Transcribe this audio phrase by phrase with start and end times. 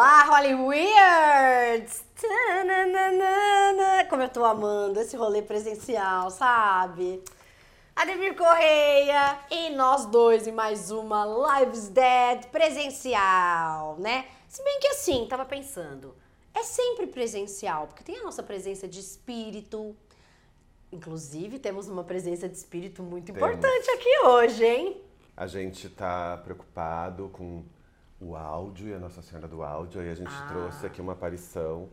[0.00, 2.06] Olá, Hollyweirds!
[4.08, 7.22] Como eu tô amando esse rolê presencial, sabe?
[7.94, 11.26] Ademir Correia e nós dois em mais uma
[11.60, 14.24] Lives Dead presencial, né?
[14.48, 16.16] Se bem que assim, tava pensando,
[16.54, 19.94] é sempre presencial, porque tem a nossa presença de espírito.
[20.90, 23.50] Inclusive, temos uma presença de espírito muito Temos.
[23.50, 25.02] importante aqui hoje, hein?
[25.36, 27.62] A gente tá preocupado com
[28.20, 30.00] o áudio e a Nossa Senhora do Áudio.
[30.00, 30.46] Aí a gente Ah.
[30.48, 31.88] trouxe aqui uma aparição,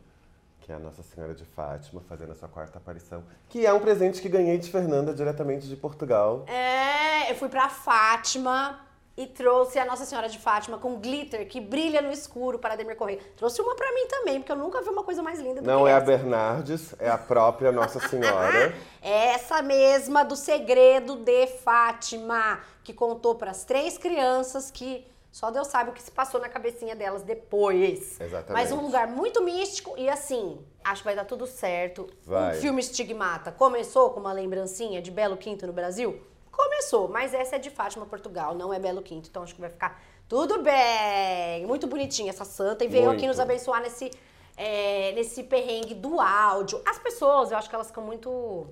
[0.60, 3.24] que é a Nossa Senhora de Fátima, fazendo a sua quarta aparição.
[3.48, 6.44] Que é um presente que ganhei de Fernanda, diretamente de Portugal.
[6.46, 8.80] É, eu fui pra Fátima
[9.16, 12.94] e trouxe a Nossa Senhora de Fátima com glitter que brilha no escuro para Ademir
[12.96, 13.18] Correia.
[13.36, 15.84] Trouxe uma pra mim também, porque eu nunca vi uma coisa mais linda do Não
[15.84, 16.06] que é a essa.
[16.06, 18.74] Bernardes, é a própria Nossa Senhora.
[19.02, 25.50] É essa mesma do segredo de Fátima, que contou para as três crianças que só
[25.50, 28.20] Deus sabe o que se passou na cabecinha delas depois.
[28.20, 28.52] Exatamente.
[28.52, 32.08] Mas um lugar muito místico e assim, acho que vai dar tudo certo.
[32.24, 32.56] Vai.
[32.56, 36.20] Um filme Estigmata começou com uma lembrancinha de Belo Quinto no Brasil?
[36.50, 39.70] Começou, mas essa é de Fátima, Portugal, não é Belo Quinto, então acho que vai
[39.70, 41.64] ficar tudo bem.
[41.66, 43.18] Muito bonitinha essa santa e veio Muito.
[43.18, 44.10] aqui nos abençoar nesse,
[44.56, 46.82] é, nesse perrengue do áudio.
[46.84, 48.66] As pessoas, eu acho que elas ficam muito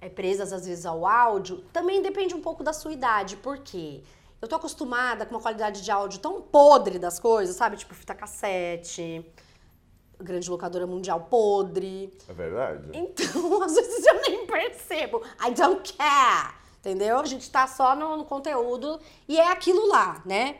[0.00, 4.02] é, presas às vezes ao áudio, também depende um pouco da sua idade, porque
[4.40, 7.76] eu tô acostumada com uma qualidade de áudio tão podre das coisas, sabe?
[7.76, 9.24] Tipo fita cassete,
[10.18, 12.12] grande locadora mundial podre.
[12.28, 12.90] É verdade.
[12.94, 15.22] Então, às vezes eu nem percebo.
[15.46, 16.54] I don't care.
[16.78, 17.18] Entendeu?
[17.18, 20.56] A gente tá só no, no conteúdo e é aquilo lá, né?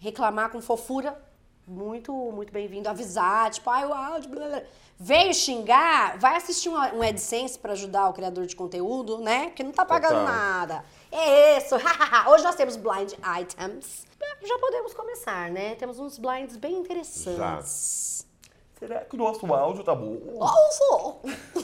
[0.00, 1.20] Reclamar com fofura,
[1.66, 2.88] muito, muito bem-vindo.
[2.88, 4.62] Avisar, tipo, ai, o áudio, blá, blá.
[5.00, 9.50] Veio xingar, vai assistir um, um AdSense pra ajudar o criador de conteúdo, né?
[9.50, 10.26] Que não tá pagando Total.
[10.26, 10.84] nada.
[11.12, 11.76] É isso.
[12.28, 14.04] Hoje nós temos blind items.
[14.42, 15.76] Já podemos começar, né?
[15.76, 18.26] Temos uns blinds bem interessantes.
[18.76, 20.18] Será que o nosso áudio tá bom?
[20.34, 21.16] Ouço!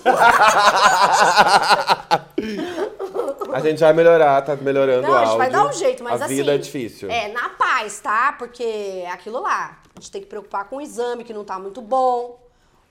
[3.52, 5.30] A gente vai melhorar, tá melhorando Não, o a áudio.
[5.30, 6.34] gente vai dar um jeito, mas a assim.
[6.34, 7.08] vida é difícil.
[7.08, 8.32] É, na paz, tá?
[8.32, 9.78] Porque é aquilo lá.
[9.96, 12.43] A gente tem que preocupar com o exame que não tá muito bom.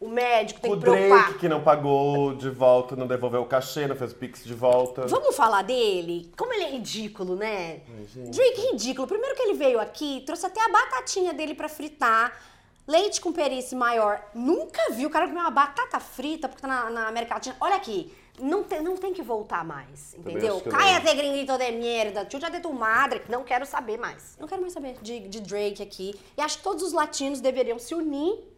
[0.03, 1.23] O médico tem o que preocupar.
[1.23, 4.53] Drake que não pagou de volta, não devolveu o cachê, não fez o pix de
[4.53, 5.07] volta.
[5.07, 6.29] Vamos falar dele?
[6.37, 7.79] Como ele é ridículo, né?
[8.13, 8.31] gente.
[8.31, 9.07] Drake ridículo.
[9.07, 12.37] Primeiro que ele veio aqui, trouxe até a batatinha dele pra fritar.
[12.85, 14.21] Leite com perícia maior.
[14.35, 17.55] Nunca vi o cara comer uma batata frita porque tá na, na América Latina.
[17.61, 18.11] Olha aqui.
[18.41, 20.59] Não tem, não tem que voltar mais, entendeu?
[20.59, 22.27] que Cállate, gringuito de merda.
[22.29, 23.21] Chucha de tu madre.
[23.29, 24.35] Não quero saber mais.
[24.39, 26.19] Não quero mais saber de, de Drake aqui.
[26.35, 28.52] E acho que todos os latinos deveriam se unir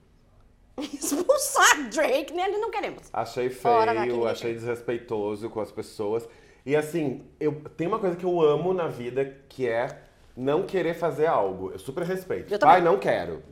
[0.93, 2.33] expulsar Drake.
[2.33, 2.47] Né?
[2.47, 3.03] Não queremos.
[3.11, 6.27] Achei feio, achei desrespeitoso com as pessoas.
[6.65, 9.99] E assim, eu tem uma coisa que eu amo na vida que é
[10.35, 11.71] não querer fazer algo.
[11.71, 12.53] Eu super respeito.
[12.53, 12.59] Eu.
[12.63, 13.43] Ai, não quero.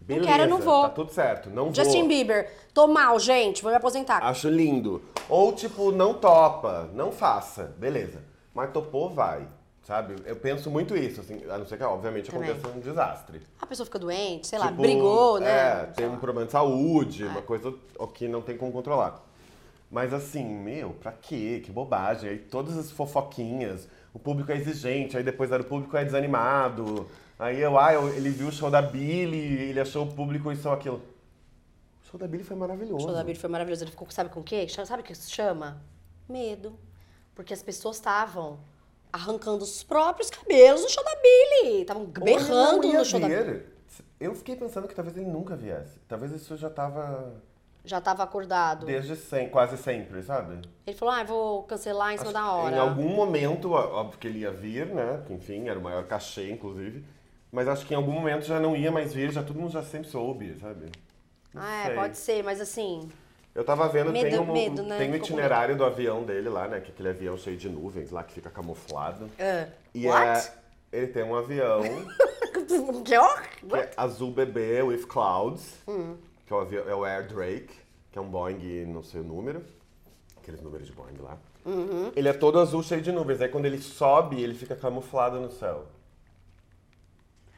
[0.00, 0.82] Beleza, quero, eu não vou.
[0.82, 2.08] Tá tudo certo, não Justin vou.
[2.08, 2.50] Bieber.
[2.72, 3.62] Tô mal, gente.
[3.62, 4.22] Vou me aposentar.
[4.22, 5.02] Acho lindo.
[5.28, 7.74] Ou tipo, não topa, não faça.
[7.78, 8.24] Beleza.
[8.54, 9.46] Mas topou, vai.
[9.88, 10.16] Sabe?
[10.26, 12.50] Eu penso muito isso, assim, a não ser que, obviamente, Também.
[12.50, 13.40] aconteça um desastre.
[13.58, 15.48] A pessoa fica doente, sei lá, Tipo, brigou, né?
[15.50, 17.26] É, tem um problema de saúde, É.
[17.28, 17.72] uma coisa
[18.12, 19.24] que não tem como controlar.
[19.90, 21.62] Mas assim, meu, pra quê?
[21.64, 22.28] Que bobagem.
[22.28, 27.08] Aí todas as fofoquinhas, o público é exigente, aí depois era o público é desanimado.
[27.38, 30.68] Aí eu, ah, eu- ele viu o show da Billy, ele achou o público isso
[30.68, 31.00] ou aquilo.
[32.04, 32.96] O show da Billy foi maravilhoso.
[32.96, 33.84] O show da Billy foi maravilhoso.
[33.84, 34.66] Ele ficou, sabe com o quê?
[34.68, 35.80] Sabe o que isso chama?
[36.28, 36.78] Medo.
[37.34, 38.58] Porque as pessoas estavam
[39.12, 41.80] arrancando os próprios cabelos no show da Billy.
[41.82, 43.42] Estavam berrando no show da Billy.
[43.44, 43.78] vir.
[44.20, 45.98] Eu fiquei pensando que talvez ele nunca viesse.
[46.08, 47.32] Talvez isso já tava
[47.84, 48.84] Já tava acordado.
[48.84, 50.60] desde sem, quase sempre, sabe?
[50.86, 52.76] Ele falou, ah, vou cancelar em cima Acho da hora.
[52.76, 55.22] Em algum momento, óbvio que ele ia vir, né?
[55.30, 57.04] Enfim, era o maior cachê, inclusive.
[57.52, 59.82] Mas acho que em algum momento já não ia mais vir, já todo mundo já
[59.82, 60.86] sempre soube, sabe?
[61.54, 61.94] Não Ah, é, sei.
[61.94, 63.08] pode ser, mas assim...
[63.58, 64.98] Eu tava vendo, Medo- tem, um, medo, né?
[64.98, 66.78] tem com itinerário do avião dele lá, né?
[66.78, 69.28] Que é aquele avião cheio de nuvens lá, que fica camuflado.
[69.36, 70.48] ah, E What?
[70.92, 71.80] é, ele tem um avião
[73.04, 76.16] que é azul bebê with clouds, Hum.
[76.46, 77.74] que é o, avião, é o Air Drake,
[78.12, 79.60] que é um Boeing, não sei o número,
[80.40, 81.36] aqueles números de Boeing lá.
[81.66, 82.12] Uhum.
[82.14, 83.40] Ele é todo azul, cheio de nuvens.
[83.40, 85.84] Aí quando ele sobe, ele fica camuflado no céu.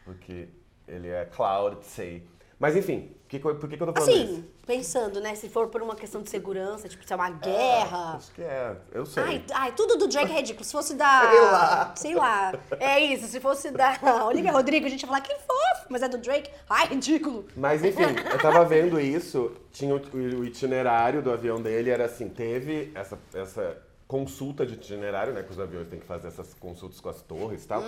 [0.05, 0.49] Porque
[0.89, 2.23] ele é cloud sea.
[2.61, 4.33] Mas enfim, que, por que, que eu tô falando isso?
[4.35, 5.35] Assim, pensando, né?
[5.35, 8.17] Se for por uma questão de segurança, tipo, se é uma guerra...
[8.17, 9.23] Acho que é, eu sei.
[9.23, 10.63] Ai, ai, tudo do Drake é ridículo.
[10.63, 11.23] Se fosse da.
[11.31, 11.93] Sei lá.
[11.97, 12.53] Sei lá.
[12.79, 13.29] É isso.
[13.29, 13.97] Se fosse da
[14.27, 16.51] Olivia Rodrigo, a gente ia falar que fofo, mas é do Drake.
[16.69, 17.47] Ai, ridículo.
[17.57, 22.93] Mas enfim, eu tava vendo isso, tinha o, itinerário do avião dele, era assim, teve
[22.95, 25.43] essa, essa consulta de itinerário, né?
[25.43, 27.83] Que os aviões têm que fazer essas consultas com as torres e tal.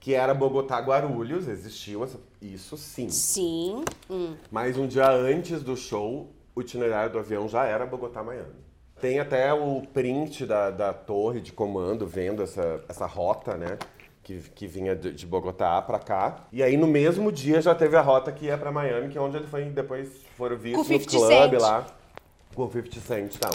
[0.00, 3.08] Que era Bogotá Guarulhos, existiu essa- isso sim.
[3.08, 3.84] Sim.
[4.10, 4.34] Hum.
[4.50, 8.66] Mas um dia antes do show, o itinerário do avião já era Bogotá, Miami.
[9.00, 13.78] Tem até o print da, da torre de comando vendo essa, essa rota, né?
[14.24, 16.46] Que, que vinha de, de Bogotá pra cá.
[16.52, 19.20] E aí no mesmo dia já teve a rota que ia pra Miami, que é
[19.20, 21.60] onde ele foi depois foram vistos Com no 50 clube Cent.
[21.62, 21.86] lá.
[22.54, 23.52] Com o 50 Cent e tal.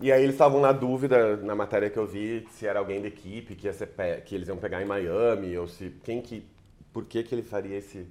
[0.00, 3.08] E aí eles estavam na dúvida, na matéria que eu vi, se era alguém da
[3.08, 3.88] equipe que, ia ser
[4.24, 6.46] que eles iam pegar em Miami, ou se quem que.
[6.92, 8.06] Por que, que ele faria esse,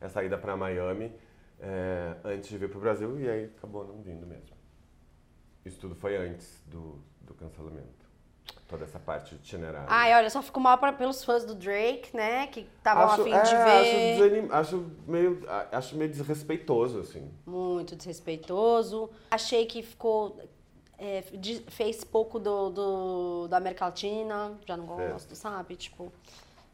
[0.00, 1.12] essa ida pra Miami
[1.60, 4.56] é, antes de vir pro Brasil, e aí acabou não vindo mesmo.
[5.64, 8.00] Isso tudo foi antes do, do cancelamento.
[8.66, 9.88] Toda essa parte de itinerário.
[9.88, 12.46] Ai, olha, só fico mal pra, pelos fãs do Drake, né?
[12.46, 14.16] Que estavam a acho, fim é, de acho, ver.
[14.16, 15.42] desanim- acho meio,
[15.72, 17.30] acho meio desrespeitoso, assim.
[17.44, 19.10] Muito desrespeitoso.
[19.30, 20.40] Achei que ficou.
[21.00, 24.52] É, de- fez pouco do, do- da América Latina.
[24.66, 25.08] Já não É.
[25.08, 25.74] gosto, sabe?
[25.76, 26.12] Tipo,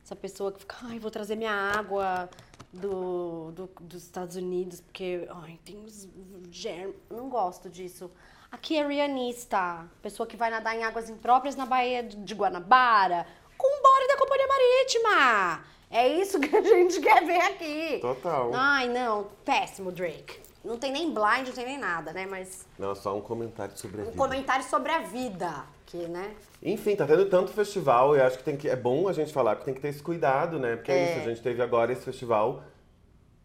[0.05, 2.28] essa pessoa que fica, ai, vou trazer minha água
[2.73, 6.08] do, do- dos Estados Unidos, porque ai, tem os
[6.50, 6.96] germes.
[7.11, 8.11] Não gosto disso.
[8.50, 13.26] Aqui é rianista, pessoa que vai nadar em águas impróprias na Baía de de Guanabara,
[13.56, 15.64] com o bode da Companhia Marítima.
[15.90, 17.99] É isso que a gente quer ver aqui.
[18.00, 18.50] Total.
[18.55, 20.40] Ai, não, péssimo, Drake.
[20.66, 22.26] Não tem nem blind, não tem nem nada, né?
[22.28, 24.16] Mas Não, só um comentário sobre a um vida.
[24.16, 26.34] comentário sobre a vida, que, né?
[26.60, 29.54] Enfim, tá tendo tanto festival e acho que tem que, é bom a gente falar
[29.54, 30.74] que tem que ter esse cuidado, né?
[30.74, 32.64] Porque é, isso, a gente teve agora esse festival,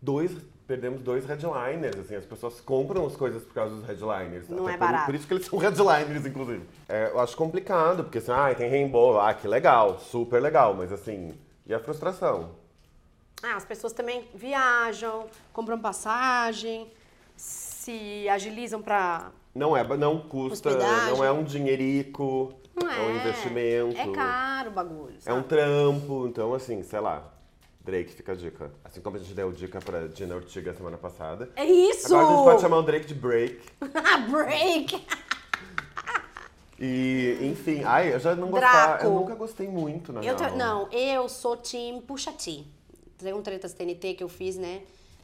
[0.01, 0.35] dois,
[0.65, 4.49] perdemos dois headliners, assim, as pessoas compram as coisas por causa dos headliners.
[4.49, 5.05] Não é por- barato.
[5.05, 6.65] Por, isso que eles são headliners, inclusive.
[6.89, 10.91] É, eu acho complicado, porque assim, ah, tem reembolso, ah, que legal, super legal, mas
[10.91, 11.37] assim,
[11.67, 12.49] e a frustração?
[13.43, 16.91] Ah, as pessoas também viajam, compram passagem,
[17.41, 19.31] se agilizam pra.
[19.55, 21.13] Não é, não custa, Hospedagem.
[21.17, 22.99] não é um dinheirico, Não é.
[23.01, 23.97] um investimento.
[23.99, 25.15] É caro o bagulho.
[25.25, 25.47] É um sabe?
[25.47, 27.33] trampo, então assim, sei lá.
[27.83, 28.71] Drake fica a dica.
[28.85, 31.49] Assim como a gente deu dica pra Gina Ortiga semana passada.
[31.55, 32.15] É isso!
[32.15, 33.59] Agora a gente pode chamar o Drake de Break.
[34.29, 35.03] Break!
[36.79, 39.03] E, enfim, ai, eu já não gostava.
[39.03, 40.55] Eu nunca gostei muito, na Eu real.
[40.55, 42.63] não, eu sou time Pusha T.
[43.17, 44.81] Tem um tretas TNT que eu fiz, né?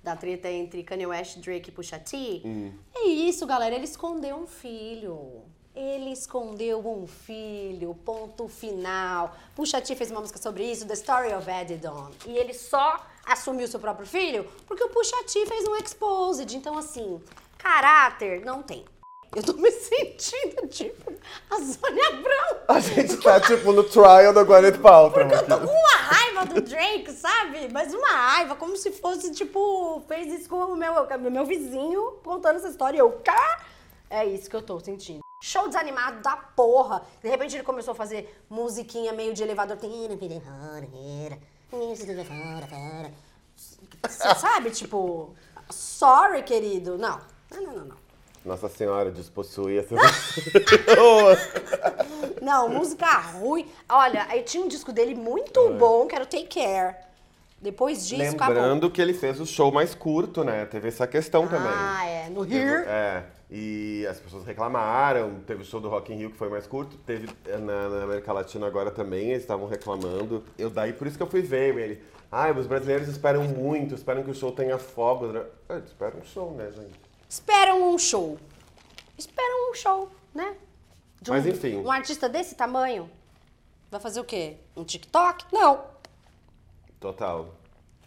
[0.07, 2.42] Da treta entre Kanye West, Drake e Pusha T.
[2.45, 2.71] Hum.
[2.95, 3.75] É isso, galera.
[3.75, 5.42] Ele escondeu um filho.
[5.75, 7.94] Ele escondeu um filho.
[8.06, 9.36] Ponto final.
[9.54, 12.12] Pusha T fez uma música sobre isso, The Story of Adidon.
[12.25, 16.56] E ele só assumiu seu próprio filho porque o Pusha T fez um exposed.
[16.56, 17.21] Então, assim,
[17.57, 18.86] caráter não tem.
[19.35, 21.13] Eu tô me sentindo tipo
[21.50, 22.57] a Sônia Abrão.
[22.68, 26.45] A gente tá, tipo, no trial da Gwyneth Paltrow Porque eu tô com uma raiva
[26.45, 27.69] do Drake, sabe?
[27.71, 30.94] Mas uma raiva, como se fosse, tipo, fez isso com o meu,
[31.31, 32.97] meu vizinho contando essa história.
[32.97, 33.62] E eu, cá?
[34.09, 35.19] É isso que eu tô sentindo.
[35.44, 37.03] Show desanimado da porra.
[37.21, 39.77] De repente ele começou a fazer musiquinha meio de elevador.
[44.09, 45.35] Sabe, tipo,
[45.69, 46.97] sorry, querido.
[46.97, 47.19] Não.
[47.51, 48.06] Não, não, não, não.
[48.47, 49.94] Nossa senhora, despossui essa
[50.85, 51.38] pessoa.
[52.41, 53.67] Não, música ruim.
[53.89, 56.95] Olha, aí tinha um disco dele muito bom, que era o Take Care.
[57.61, 58.55] Depois disso, acabou.
[58.55, 60.65] Lembrando que ele fez o show mais curto, né?
[60.65, 61.67] Teve essa questão também.
[61.71, 62.29] Ah, é.
[62.29, 62.83] No Teve- Here.
[62.88, 65.39] É, e as pessoas reclamaram.
[65.45, 66.95] Teve o show do Rock in Rio que foi mais curto.
[66.99, 70.44] Teve eh, na, na América Latina agora também, eles estavam reclamando.
[70.57, 72.01] Eu daí, por isso que eu fui ver ele.
[72.31, 75.35] Ah, os brasileiros esperam muito, esperam que o show tenha fogos.
[75.68, 77.06] Ah, esperam um show, né, gente?
[77.29, 78.37] Esperam um show.
[79.17, 80.55] Esperam um show, né?
[81.21, 81.77] De um, Mas, enfim.
[81.77, 83.09] Um artista desse tamanho
[83.91, 84.57] vai fazer o quê?
[84.75, 85.45] Um TikTok?
[85.51, 85.81] Não.
[86.99, 87.49] Total.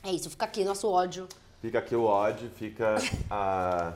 [0.02, 1.28] É isso, fica aqui nosso ódio.
[1.60, 2.96] Fica aqui o ódio, fica
[3.30, 3.92] a...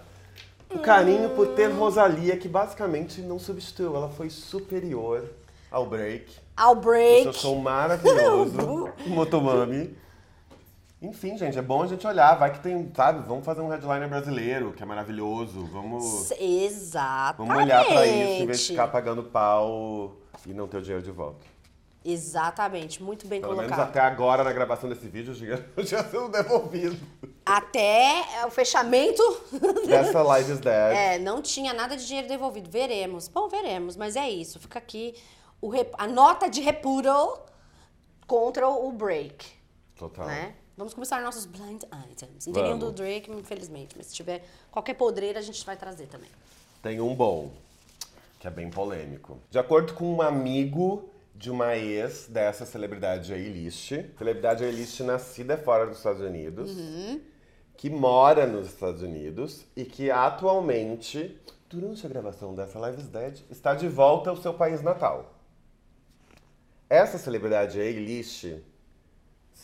[0.71, 3.97] o carinho por ter Rosalia, que basicamente não substituiu.
[3.97, 5.31] Ela foi superior
[5.71, 6.31] ao break.
[6.57, 7.23] Ao O break.
[7.23, 9.97] seu show maravilhoso, o Motomami.
[11.05, 12.35] Enfim, gente, é bom a gente olhar.
[12.39, 13.27] Vai que tem, sabe?
[13.29, 15.67] Vamos fazer um headliner brasileiro, que é maravilhoso.
[15.67, 17.37] Vamos, Exatamente.
[17.49, 21.03] vamos olhar pra isso em vez de ficar pagando pau e não ter o dinheiro
[21.05, 21.45] de volta.
[22.07, 23.89] Exatamente, muito bem Pelo menos colocado.
[23.89, 26.97] até agora, na gravação desse vídeo, o dinheiro já sendo devolvido.
[27.47, 29.23] Até é, o fechamento.
[29.89, 30.95] Dessa Live is Dead.
[30.97, 32.71] É, não tinha nada de dinheiro devolvido.
[32.71, 33.27] Veremos.
[33.29, 34.59] Bom, veremos, mas é isso.
[34.61, 35.15] Fica aqui
[35.63, 37.47] o rep- a nota de reputal
[38.27, 39.47] contra o break,
[39.97, 40.27] Total.
[40.27, 40.55] né?
[40.77, 42.47] Vamos começar nossos blind items.
[42.47, 42.91] Não tem nenhum do.
[42.91, 46.31] Drake, infelizmente, mas se tiver qualquer podreira, a gente vai trazer também.
[46.83, 47.53] Tem um bom,
[48.41, 49.39] que é bem polêmico.
[49.51, 55.87] De acordo com um amigo de uma ex dessa celebridade A-list, celebridade A-list nascida fora
[55.87, 56.71] dos Estados Unidos,
[57.77, 63.41] que mora nos Estados Unidos e que atualmente, durante a gravação dessa Live is Dead,
[63.51, 65.35] está de volta ao seu país natal.
[66.89, 68.47] Essa celebridade A-list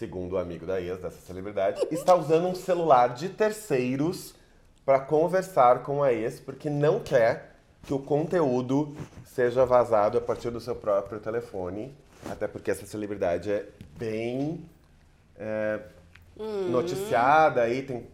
[0.01, 4.35] segundo o amigo da ex dessa celebridade, está usando um celular de terceiros
[4.83, 10.51] para conversar com a ex, porque não quer que o conteúdo seja vazado a partir
[10.51, 11.95] do seu próprio telefone,
[12.31, 13.67] até porque essa celebridade é
[13.99, 14.65] bem
[15.39, 15.81] é,
[16.71, 18.07] noticiada aí, tem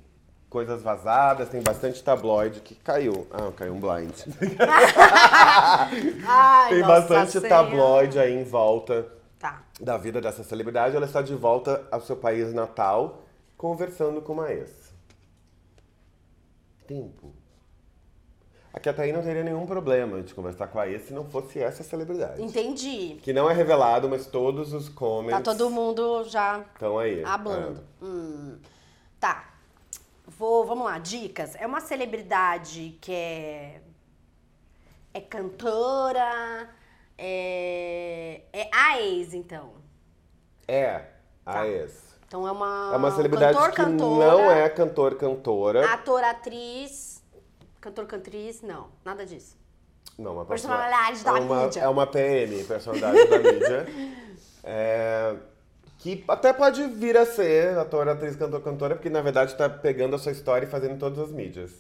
[0.51, 3.29] coisas vazadas, tem bastante tabloide que caiu.
[3.31, 4.11] Ah, caiu um blind.
[6.27, 7.49] Ai, tem bastante Senhora.
[7.49, 9.16] tabloide aí em volta
[9.51, 9.63] Tá.
[9.81, 10.97] da vida dessa celebridade.
[10.97, 13.23] Ela está de volta ao seu país natal,
[13.57, 14.93] conversando com uma ex.
[16.87, 17.33] Tempo.
[18.73, 21.83] A Kataí não teria nenhum problema de conversar com a ex se não fosse essa
[21.83, 22.43] celebridade.
[22.43, 23.19] Entendi.
[23.23, 27.25] Que não é revelado, mas todos os comments Tá todo mundo já estão aí.
[27.25, 27.81] hablando.
[28.03, 28.05] É.
[28.05, 28.59] Hum.
[29.19, 29.55] Tá.
[30.27, 31.55] Vou, vamos lá, dicas.
[31.55, 33.81] É uma celebridade que é.
[35.15, 36.69] É cantora.
[37.19, 38.43] É.
[38.53, 39.73] É a ex, então.
[40.69, 41.03] É,
[41.45, 41.67] a Tá.
[41.69, 42.05] ex.
[42.27, 42.91] Então é uma.
[42.93, 45.93] É uma celebridade cantor, que cantora, não é cantor, cantora.
[45.93, 47.23] Ator, atriz.
[47.81, 48.63] Cantor, cantriz.
[48.63, 49.57] Não, nada disso.
[50.19, 51.81] Não, uma Personalidade persona- da é uma, mídia.
[51.83, 53.87] É uma PM, personalidade da mídia.
[54.69, 55.37] É,
[55.99, 60.17] que até pode vir a ser ator, atriz, cantor, cantora, porque na verdade tá pegando
[60.17, 61.71] a sua história e fazendo todas as mídias.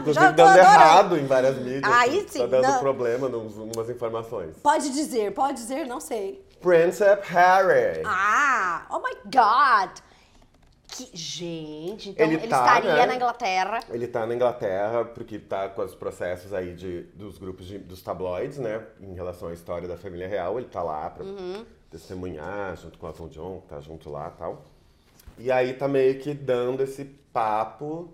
[0.00, 0.74] Inclusive Já tô dando adorando.
[0.74, 1.84] errado em várias mídias.
[1.84, 2.78] Aí Tá sim, dando não.
[2.80, 4.56] problema em umas informações.
[4.62, 6.44] Pode dizer, pode dizer, não sei.
[6.60, 8.02] Princep Harry.
[8.04, 9.90] Ah, oh my God!
[10.90, 13.06] Que, gente, então Ele ele, tá, estaria né?
[13.06, 13.80] na Inglaterra.
[13.90, 18.00] Ele tá na Inglaterra porque tá com os processos aí de, dos grupos de- dos
[18.00, 18.82] tabloides, né?
[18.98, 20.58] Em relação à história da família real.
[20.58, 21.64] Ele tá lá pra Uhum.
[21.90, 24.64] testemunhar junto com o Elton John, que tá junto lá e tal.
[25.36, 28.08] E aí tá meio que dando esse papo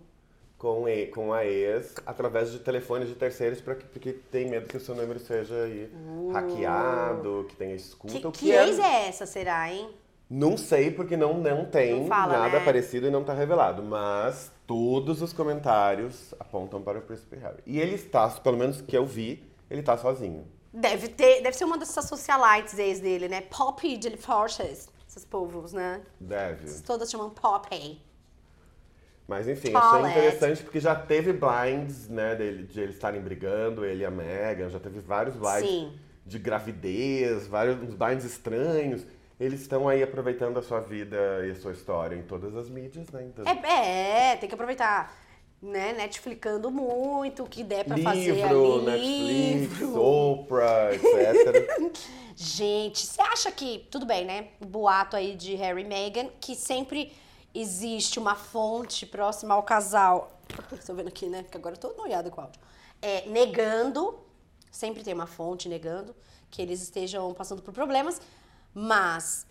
[0.64, 4.78] com, com a ex através de telefones de terceiros pra que, porque tem medo que
[4.78, 5.92] o seu número seja aí
[6.33, 8.18] hackeado, que tenha escuta.
[8.18, 9.90] Que, o que ex é essa, será, hein?
[10.30, 12.64] Não sei, porque não, não tem Não fala, nada né?
[12.64, 13.83] parecido e não tá revelado.
[13.83, 17.62] Mas todos os comentários apontam para o Príncipe Harry.
[17.66, 20.47] E ele está, pelo menos que eu vi, ele tá sozinho.
[20.73, 23.42] Deve ter, deve ser uma dessas socialites ex dele, né?
[23.42, 24.88] Poppy de Forces.
[25.06, 26.00] Esses povos, né?
[26.18, 26.80] Deve.
[26.80, 28.00] Todas chamam Poppy.
[29.26, 34.02] Mas enfim, achei interessante porque já teve blinds, né, dele, de eles estarem brigando, ele
[34.02, 35.92] e a Meghan, já teve vários blinds Sim.
[36.26, 39.06] de gravidez, vários blinds estranhos.
[39.40, 41.16] Eles estão aí aproveitando a sua vida
[41.46, 43.24] e a sua história em todas as mídias, né?
[43.24, 45.12] Então, É, é, tem que aproveitar,
[45.60, 45.92] né?
[45.94, 48.84] Netflixando muito, o que der pra fazer livro, ali.
[48.84, 50.00] Netflix, livro.
[50.02, 51.92] Oprah, etc.
[52.36, 54.48] Gente, você acha que, tudo bem, né?
[54.60, 57.12] O boato aí de Harry e Meghan, que sempre
[57.54, 60.40] existe uma fonte próxima ao casal.
[60.73, 61.42] Estou vendo aqui, né?
[61.42, 62.61] Porque agora eu tô noiada com o áudio.
[63.00, 64.18] É, negando,
[64.70, 66.14] sempre tem uma fonte negando
[66.50, 68.20] que eles estejam passando por problemas,
[68.73, 69.46] mas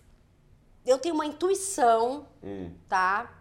[0.84, 2.72] eu tenho uma intuição, Hum.
[2.88, 3.32] tá?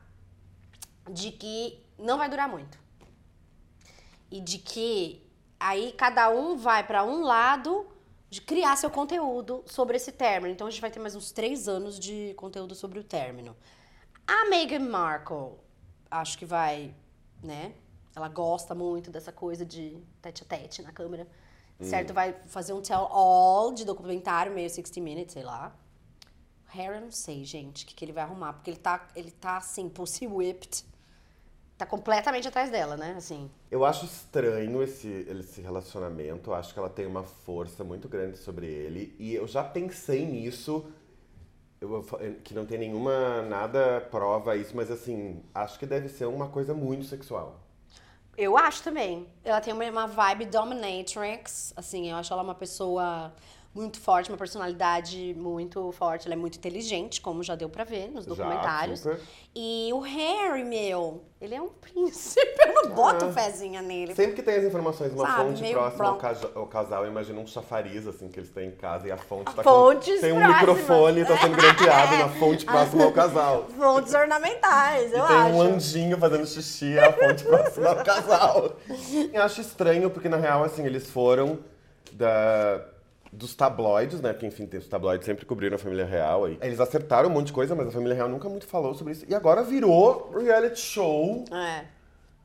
[1.10, 2.78] De que não vai durar muito.
[4.32, 5.22] E de que
[5.60, 7.86] aí cada um vai pra um lado
[8.30, 10.54] de criar seu conteúdo sobre esse término.
[10.54, 13.56] Então a gente vai ter mais uns três anos de conteúdo sobre o término.
[14.28, 15.54] A Meghan Markle,
[16.10, 16.94] acho que vai,
[17.44, 17.74] né?
[18.16, 21.28] Ela gosta muito dessa coisa de tete a tete na câmera.
[21.82, 22.14] Certo?
[22.14, 25.76] Vai fazer um tell-all de documentário, meio 60 Minutes, sei lá.
[26.68, 28.54] Harry, eu não sei, gente, o que, que ele vai arrumar.
[28.54, 30.86] Porque ele tá, ele tá assim, pussy whipped.
[31.78, 33.16] Tá completamente atrás dela, né?
[33.18, 33.50] Assim.
[33.70, 36.52] Eu acho estranho esse, esse relacionamento.
[36.52, 39.16] Eu acho que ela tem uma força muito grande sobre ele.
[39.20, 40.86] E eu já pensei nisso.
[41.84, 42.02] Eu,
[42.46, 46.74] que não tem nenhuma nada prova isso, mas assim, acho que deve ser uma coisa
[46.74, 47.60] muito sexual.
[48.38, 49.28] Eu acho também.
[49.44, 53.34] Ela tem uma vibe dominatrix, assim, eu acho ela uma pessoa
[53.76, 56.28] muito forte, uma personalidade muito forte.
[56.28, 59.00] Ela é muito inteligente, como já deu pra ver nos Já, documentários.
[59.00, 59.20] super.
[59.56, 62.42] E o Harry, meu, ele é um príncipe.
[62.68, 63.32] Eu não boto Ah.
[63.34, 64.14] fezinha nele.
[64.14, 67.10] Sempre que tem as informações de uma Sabe, fonte próxima ao, caja- ao casal, eu
[67.12, 70.22] imagino um chafariz, assim, que eles têm em casa e a fonte tá Fontes com...
[70.22, 70.60] Tem um próximas.
[70.78, 73.66] microfone, tá sendo grampeado na fonte próxima ao casal.
[73.76, 75.56] Fontes ornamentais, eu e tem acho.
[75.56, 78.74] um anjinho fazendo xixi à fonte próxima ao casal.
[79.34, 81.60] Eu acho estranho, porque na real, assim, eles foram
[82.12, 82.86] da,
[83.36, 84.32] dos tabloides, né?
[84.32, 86.46] Porque, enfim, tem- os tabloides sempre cobriram a família real.
[86.46, 86.58] Aí.
[86.62, 89.26] Eles acertaram um monte de coisa, mas a família real nunca muito falou sobre isso.
[89.28, 91.86] E agora virou reality show É.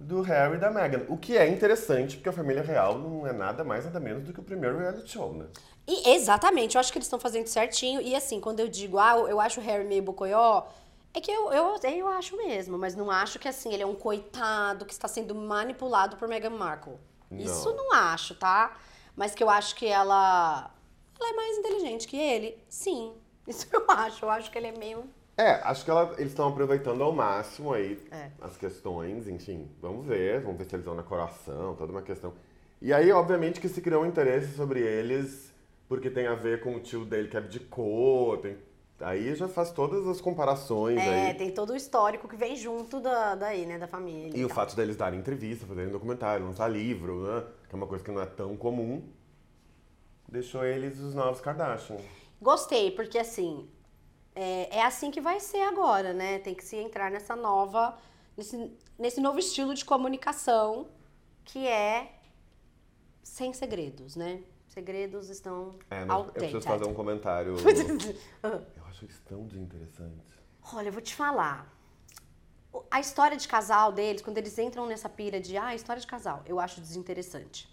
[0.01, 1.03] do Harry e da Meghan.
[1.09, 4.33] O que é interessante, porque a família real não é nada mais, nada menos do
[4.33, 5.45] que o primeiro reality show, né?
[5.87, 8.01] E, exatamente, eu acho que eles estão fazendo certinho.
[8.01, 10.63] E assim, quando eu digo, ah, eu acho o Harry meio bocoió,
[11.15, 13.95] é que eu, eu, eu acho mesmo, mas não acho que assim, ele é um
[13.95, 16.95] coitado que está sendo manipulado por Meghan Markle.
[17.31, 17.39] Não.
[17.41, 18.77] Isso não acho, tá?
[19.17, 20.71] Mas que eu acho que ela.
[21.21, 23.13] Ela é mais inteligente que ele, sim.
[23.47, 24.25] Isso eu acho.
[24.25, 25.05] Eu acho que ele é meio.
[25.37, 28.31] É, acho que ela- eles estão aproveitando ao máximo aí É.
[28.41, 32.35] as questões, enfim, vamos ver, vamos ver se eles vão na coração, toda uma questão.
[32.83, 35.53] E aí, obviamente, que se criou um interesse sobre eles,
[35.89, 38.57] porque tem a ver com o tio dele que abdicou, tem...
[39.01, 41.35] aí já faz todas as comparações É, aí.
[41.35, 43.79] tem todo o histórico que vem junto da, daí, né?
[43.79, 44.37] Da família.
[44.37, 44.57] E o tal.
[44.57, 47.45] fato deles darem entrevista, fazerem documentário, lançar livro, né?
[47.69, 49.03] Que é uma coisa que não é tão comum,
[50.29, 51.97] deixou eles os novos Kardashian.
[52.41, 53.69] Gostei, porque assim,
[54.35, 56.39] é, é assim que vai ser agora, né?
[56.39, 57.99] Tem que se entrar nessa nova,
[58.37, 60.89] nesse, nesse novo estilo de comunicação
[61.45, 62.13] que é
[63.23, 64.43] sem segredos, né?
[64.69, 67.57] Segredos estão É, mas eu preciso fazer um comentário.
[68.45, 70.25] Eu acho isso tão desinteressante.
[70.73, 71.73] Olha, eu vou te falar.
[72.91, 76.43] A história de casal deles, quando eles entram nessa pira de, ah, história de casal,
[76.47, 77.69] eu acho desinteressante.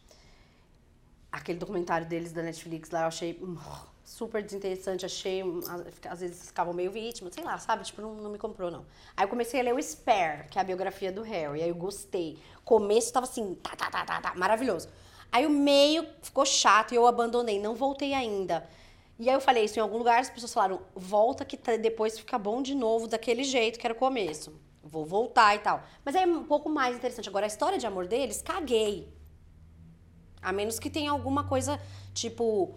[1.36, 3.58] Aquele documentário deles da Netflix lá, eu achei hum,
[4.06, 5.06] super desinteressante.
[5.06, 5.60] Achei, hum,
[6.10, 7.84] às- vezes ficavam meio vítimas, sei lá, sabe?
[7.84, 8.86] Tipo, não, não me comprou, não.
[9.18, 11.62] Aí eu comecei a ler o Spare, que é a biografia do Harry.
[11.62, 12.38] Aí eu gostei.
[12.64, 14.88] Começo tava assim, tá, tá, tá, tá, tá, maravilhoso.
[15.32, 18.66] Aí o meio ficou chato e eu abandonei, não voltei ainda.
[19.20, 22.18] E aí eu falei isso em algum lugar, as pessoas falaram, volta que tá- depois
[22.18, 24.54] fica bom de novo, daquele jeito que era o começo.
[24.84, 25.84] Vou voltar e tal.
[26.06, 27.28] Mas é um pouco mais interessante.
[27.28, 29.10] Agora, a história de amor deles, caguei.
[30.46, 31.80] A menos que tenha alguma coisa,
[32.14, 32.76] tipo,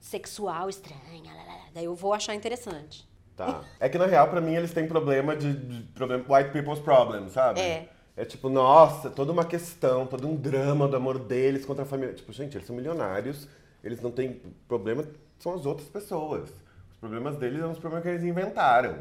[0.00, 1.34] sexual estranha.
[1.34, 1.60] lá, lá.
[1.74, 3.08] Daí eu vou achar interessante.
[3.36, 3.64] Tá.
[3.80, 7.28] É que na real, pra mim, eles têm problema de, de problema, white people's problem,
[7.28, 7.60] sabe?
[7.60, 7.88] É.
[8.16, 12.14] É tipo, nossa, toda uma questão, todo um drama do amor deles contra a família.
[12.14, 13.48] Tipo, gente, eles são milionários,
[13.82, 15.04] eles não têm problema,
[15.40, 16.50] são as outras pessoas.
[16.90, 18.98] Os problemas deles são os problemas que eles inventaram.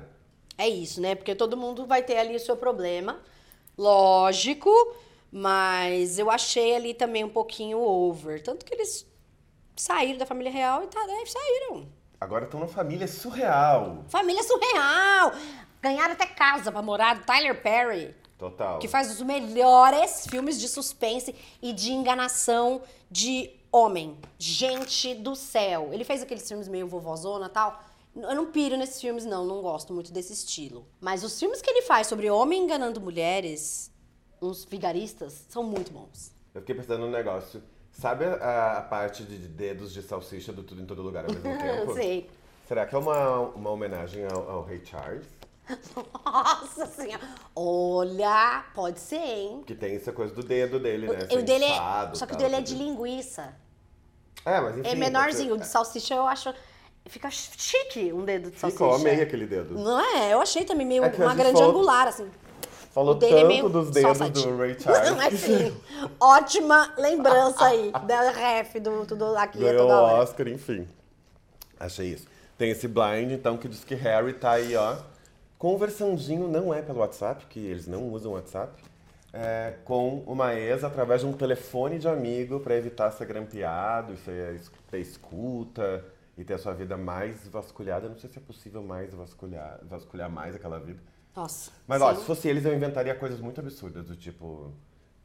[0.57, 1.13] É isso, né?
[1.13, 3.19] Porque todo mundo vai ter ali o seu problema.
[3.77, 4.69] Lógico,
[5.31, 8.41] mas eu achei ali também um pouquinho over.
[8.41, 9.05] Tanto que eles
[9.75, 11.87] saíram da família real e tá, né, saíram.
[12.19, 14.03] Agora estão na família surreal.
[14.07, 15.33] Família surreal!
[15.81, 18.15] Ganharam até casa pra morar do Tyler Perry.
[18.37, 18.77] Total.
[18.77, 24.15] que faz os melhores filmes de suspense e de enganação de homem.
[24.37, 25.89] Gente do céu.
[25.91, 27.83] Ele fez aqueles filmes meio vovozona e tal.
[28.15, 29.43] Eu não piro nesses filmes, não.
[29.45, 30.87] Não gosto muito desse estilo.
[31.01, 33.91] Mas os filmes que ele faz sobre homem enganando mulheres,
[34.41, 36.31] uns vigaristas, são muito bons.
[36.53, 37.61] Eu fiquei pensando num negócio.
[37.91, 41.43] Sabe a, a parte de dedos de salsicha do Tudo em Todo Lugar ao mesmo
[41.57, 41.93] tempo?
[41.93, 42.29] Sei.
[42.67, 45.25] Será que é uma, uma homenagem ao, ao Rei Charles?
[46.25, 47.27] Nossa senhora.
[47.55, 49.63] Olha, pode ser, hein?
[49.65, 51.27] Que tem essa coisa do dedo dele, né?
[51.31, 51.75] O, o dele é,
[52.13, 53.53] só que o tal, dele é de linguiça.
[54.45, 54.89] É, mas enfim.
[54.89, 55.55] É menorzinho.
[55.55, 56.53] O de ser- salsicha eu acho.
[57.05, 58.83] Fica chique um dedo de salsicha.
[58.83, 59.73] Ficou, amei aquele dedo.
[59.75, 60.33] Não é?
[60.33, 62.29] Eu achei também meio É uma grande falou- angular, assim.
[62.91, 65.15] Falou o dele tanto é meio dos dedos do Ray Charles.
[65.15, 65.75] Mas sim,
[66.19, 70.23] ótima lembrança aí da ref do tudo aqui é Ganhou o toda hora.
[70.23, 70.87] Oscar, enfim.
[71.79, 72.27] Achei isso.
[72.57, 74.97] Tem esse blind, então, que diz que Harry tá aí, ó,
[75.59, 78.83] conversandinho, não é pelo WhatsApp, que eles não usam WhatsApp,
[79.31, 84.17] é, com uma ex através de um telefone de amigo pra evitar ser grampeado e
[84.17, 86.03] ser, ter escuta
[86.35, 88.09] e ter a sua vida mais vasculhada.
[88.09, 90.99] Não sei se é possível mais vasculhar, vasculhar mais aquela vida.
[91.37, 91.69] Nossa.
[91.85, 94.73] Mas, ó, se fosse eles, eu inventaria coisas muito absurdas, do tipo,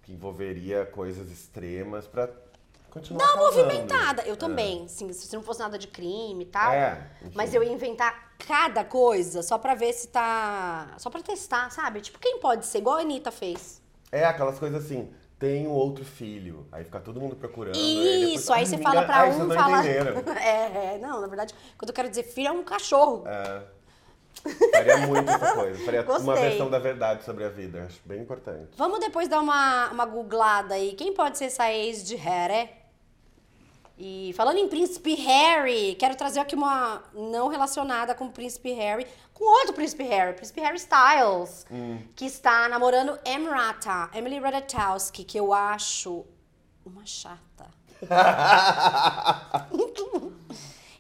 [0.03, 2.29] que envolveria coisas extremas pra
[2.91, 3.45] continuar casando.
[3.45, 4.23] movimentada.
[4.27, 6.71] Eu também, sim, se não fosse nada de crime e tal.
[6.71, 7.33] É, enfim.
[7.35, 10.95] Mas eu ia inventar cada coisa só pra ver se tá.
[10.99, 12.03] Só pra testar, sabe?
[12.03, 12.79] Tipo, quem pode ser?
[12.79, 13.81] Igual a Anitta fez.
[14.11, 17.75] É, aquelas coisas assim, tem um outro filho, aí fica todo mundo procurando.
[17.75, 19.83] aí Isso, depois, aí "Ai, você fala pra um, não fala.
[20.39, 23.25] É, é, não, na verdade, quando eu quero dizer filho é um cachorro.
[23.27, 23.63] É.
[24.73, 25.85] Faria muito essa coisa.
[25.85, 26.49] Faria uma Gostei.
[26.49, 27.85] versão da verdade sobre a vida.
[27.87, 28.71] Acho bem importante.
[28.77, 30.93] Vamos depois dar uma, uma googlada aí.
[30.93, 32.69] Quem pode ser essa ex de Harry?
[33.99, 39.07] E falando em Príncipe Harry, quero trazer aqui uma não relacionada com o Príncipe Harry,
[39.33, 41.67] com outro Príncipe Harry, Príncipe Harry Styles,
[42.17, 46.25] que está namorando Emrata, Emily Ratajkowski, que eu acho
[46.85, 47.67] uma chata.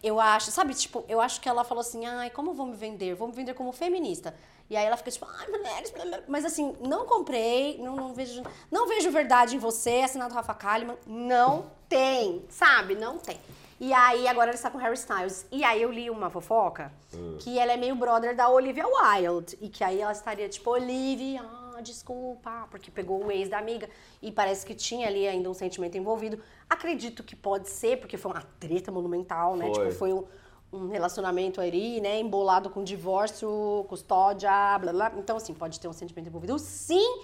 [0.02, 3.14] Eu acho, sabe, tipo, eu acho que ela falou assim, ai, como vou me vender?
[3.14, 4.34] Vou me vender como feminista.
[4.68, 6.20] E aí ela fica tipo, ai, mulheres, blá, blá.
[6.26, 10.96] mas assim, não comprei, não, não vejo, não vejo verdade em você, assinado Rafa Kalimann,
[11.06, 12.94] não tem, sabe?
[12.94, 13.38] Não tem.
[13.78, 15.44] E aí agora ela está com Harry Styles.
[15.50, 16.92] E aí eu li uma fofoca
[17.40, 21.42] que ela é meio brother da Olivia Wilde e que aí ela estaria tipo, Olivia,
[21.42, 23.90] ah, desculpa, porque pegou o ex da amiga
[24.22, 26.40] e parece que tinha ali ainda um sentimento envolvido.
[26.72, 29.66] Acredito que pode ser, porque foi uma treta monumental, né?
[29.66, 29.84] Foi.
[29.86, 30.24] Tipo, foi um,
[30.72, 32.18] um relacionamento ali, né?
[32.18, 35.12] Embolado com divórcio, custódia, blá blá.
[35.18, 37.20] Então, assim, pode ter um sentimento envolvido, sim.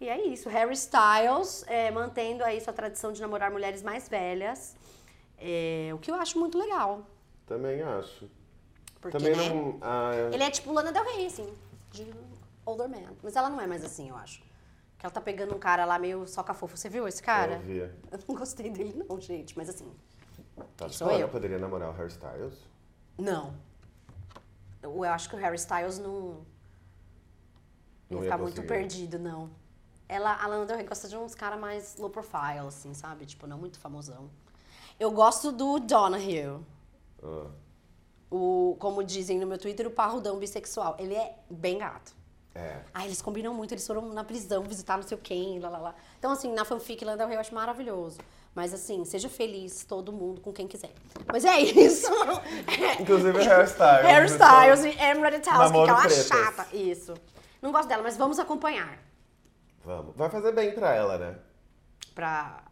[0.00, 0.48] E é isso.
[0.48, 4.74] Harry Styles é, mantendo aí sua tradição de namorar mulheres mais velhas.
[5.36, 7.02] É, o que eu acho muito legal.
[7.46, 8.26] Também acho.
[9.02, 9.48] Porque, Também né?
[9.50, 9.78] não.
[9.82, 11.46] ah, Ele é tipo Lana Del Rey, assim,
[11.90, 12.10] de
[12.64, 13.12] older man.
[13.22, 14.47] Mas ela não é mais assim, eu acho.
[14.98, 16.76] Que ela tá pegando um cara lá meio soca fofo.
[16.76, 17.54] Você viu esse cara?
[17.54, 17.94] Eu via.
[18.10, 19.56] Eu não gostei dele não, gente.
[19.56, 19.90] Mas assim,
[20.76, 21.28] Tá Sou eu.
[21.28, 22.54] poderia namorar o Harry Styles?
[23.16, 23.54] não.
[24.82, 26.40] Eu, eu acho que o Harry Styles não...
[28.08, 28.68] Não ia ficar muito conseguir.
[28.68, 29.50] perdido, não.
[30.08, 33.26] Ela, a Lana Del Rey gosta de uns caras mais low profile, assim, sabe?
[33.26, 34.30] Tipo, não muito famosão.
[34.98, 36.60] Eu gosto do Donahue.
[37.22, 37.50] Ah.
[38.30, 40.94] O, como dizem no meu Twitter, o parrudão bissexual.
[40.98, 42.14] Ele é bem gato.
[42.58, 42.80] É.
[42.92, 45.78] Ah, eles combinam muito, eles foram na prisão visitar não sei o quem, lá, lá,
[45.78, 45.94] lá.
[46.18, 48.18] Então, assim, na fanfic Lana Del Rey eu acho maravilhoso.
[48.52, 50.90] Mas, assim, seja feliz, todo mundo, com quem quiser.
[51.32, 52.10] Mas é isso.
[52.98, 54.02] Inclusive Harry Styles.
[54.02, 54.94] Harry né?
[55.00, 56.26] E Emma Ratajkowski, que é uma tretas.
[56.26, 56.76] chata.
[56.76, 57.14] Isso.
[57.62, 58.98] Não gosto dela, mas vamos acompanhar.
[59.84, 60.16] Vamos.
[60.16, 61.38] Vai fazer bem pra ela, né?
[62.14, 62.62] Pra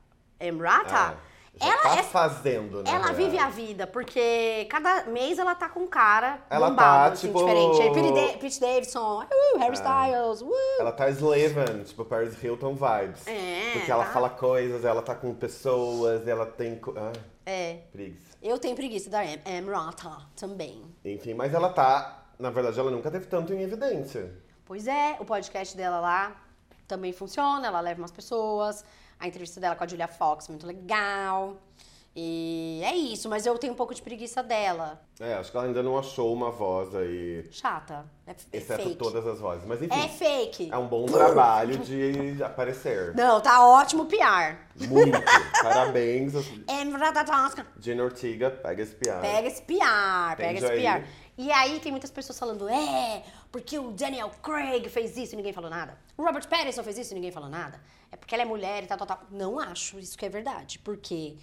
[0.41, 1.17] Emrata, É,
[1.61, 2.91] já ela tá é fazendo, né?
[2.91, 7.13] Ela vive a vida, porque cada mês ela tá com um cara Ela bombado, tá,
[7.15, 7.83] assim, tipo- diferente.
[7.83, 10.51] Aí Pete, Da- Pete Davidson, uh, Harry Styles, uh.
[10.81, 13.27] Ela tá Slaven, tipo Paris Hilton vibes.
[13.27, 14.11] É, Porque ela tá.
[14.13, 16.81] fala coisas, ela tá com pessoas, ela tem.
[16.97, 17.13] Ah,
[17.45, 18.37] É, preguiça.
[18.43, 20.83] eu tenho preguiça da Em- Emrata também.
[21.05, 22.25] Enfim, mas ela tá.
[22.39, 24.31] Na verdade, ela nunca teve tanto em evidência.
[24.67, 26.37] Pois é, o podcast dela lá
[26.87, 28.85] também funciona, ela leva umas pessoas.
[29.19, 31.57] A entrevista dela com a Julia Fox, muito legal.
[32.19, 34.99] E é isso, mas eu tenho um pouco de preguiça dela.
[35.21, 37.47] É, acho que ela ainda não achou uma voz aí.
[37.51, 38.07] Chata.
[38.27, 38.97] É, é Exceto fake.
[38.97, 39.67] todas as vozes.
[39.67, 40.71] Mas enfim, É fake.
[40.73, 43.15] é um bom trabalho de aparecer.
[43.15, 44.57] Não, tá ótimo PR.
[44.89, 45.19] Muito.
[45.63, 46.33] Parabéns.
[47.79, 49.21] Gina Ortiga, pega esse piada.
[49.21, 50.69] Pega esse PR, pega esse?
[50.69, 51.07] PR.
[51.37, 53.23] E aí tem muitas pessoas falando, é,
[53.57, 55.99] porque o Daniel Craig fez isso e ninguém falou nada.
[56.17, 57.81] O Robert Pattinson fez isso e ninguém falou nada.
[58.13, 59.21] É porque ela é mulher e tal, tal, tal.
[59.31, 61.37] Não acho isso que é verdade, porque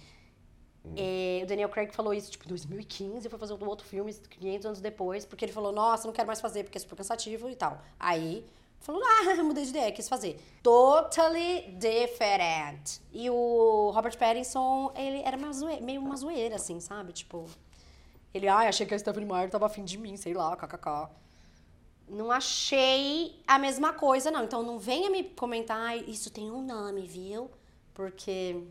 [0.86, 0.94] Hum.
[0.96, 4.66] é, o Daniel Craig falou isso, tipo, em 2015, foi fazer um outro filme 500
[4.66, 7.56] anos depois, porque ele falou, nossa, não quero mais fazer, porque é super cansativo e
[7.56, 7.80] tal.
[7.98, 8.44] Aí,
[8.80, 10.38] falou, ah, mudei de ideia, quis fazer.
[10.62, 13.00] Totally different.
[13.12, 17.12] E o Robert Pattinson, ele era uma zoe- meio uma zoeira, assim, sabe?
[17.12, 17.48] Tipo,
[18.34, 21.08] ele, ai, achei que a Stephanie Meyer tava afim de mim, sei lá, kkk.
[22.08, 24.44] Não achei a mesma coisa, não.
[24.44, 27.50] Então não venha me comentar, "Ai, isso tem um nome, viu?
[27.94, 28.62] Porque.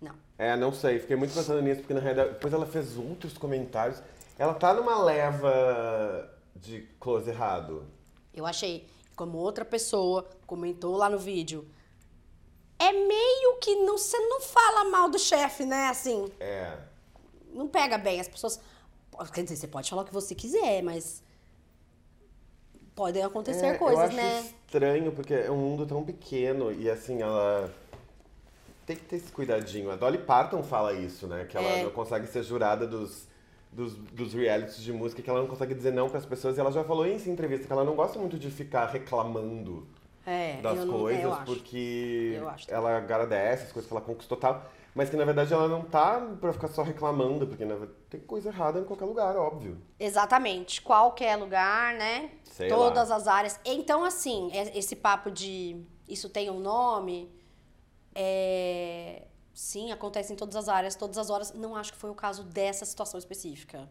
[0.00, 0.14] Não.
[0.38, 4.02] É, não sei, fiquei muito pensando nisso, porque na realidade, depois ela fez outros comentários.
[4.38, 7.86] Ela tá numa leva de close errado.
[8.34, 11.66] Eu achei, como outra pessoa comentou lá no vídeo,
[12.78, 15.88] é meio que não, você não fala mal do chefe, né?
[15.88, 16.76] Assim, É.
[17.54, 18.20] não pega bem.
[18.20, 18.60] As pessoas.
[19.32, 21.22] Quer dizer, você pode falar o que você quiser, mas.
[22.96, 24.40] Podem acontecer É, coisas, eu acho né?
[24.66, 27.70] estranho, porque é um mundo tão pequeno e assim, ela
[28.86, 29.90] tem que ter esse cuidadinho.
[29.90, 31.44] A Dolly Parton fala isso, né?
[31.44, 31.82] Que ela É.
[31.82, 33.28] não consegue ser jurada dos,
[33.70, 36.56] dos, dos realities de música, que ela não consegue dizer não pras pessoas.
[36.56, 39.86] E ela já falou isso em entrevista, que ela não gosta muito de ficar reclamando
[40.26, 41.44] É, das não- é, coisas, acho.
[41.44, 44.64] porque ela agradece as coisas que ela conquistou tal.
[44.96, 48.18] Mas que na verdade ela não tá pra ficar só reclamando, porque na verdade, tem
[48.18, 49.78] coisa errada em qualquer lugar, óbvio.
[50.00, 50.80] Exatamente.
[50.80, 52.30] Qualquer lugar, né?
[52.44, 53.16] Sei Todas lá.
[53.16, 53.60] as áreas.
[53.62, 57.30] Então, assim, é- esse papo de isso tem um nome.
[58.14, 59.26] É...
[59.52, 61.52] Sim, acontece em todas as áreas, todas as horas.
[61.52, 63.90] Não acho que foi o caso dessa situação específica.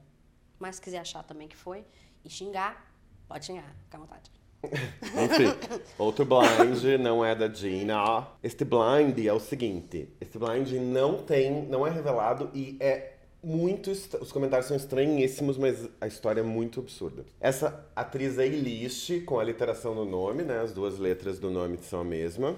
[0.57, 1.85] Mas se quiser achar também que foi
[2.23, 2.91] e xingar,
[3.27, 4.31] pode xingar, fica à vontade.
[4.65, 5.53] Enfim,
[5.97, 8.27] outro blind não é da Gina.
[8.43, 13.13] Este blind é o seguinte: este blind não tem, não é revelado e é
[13.43, 13.91] muito.
[13.91, 17.25] Os comentários são estranhíssimos, mas a história é muito absurda.
[17.39, 20.59] Essa atriz é Eilish, com a literação no nome, né?
[20.59, 22.55] As duas letras do nome são a mesma.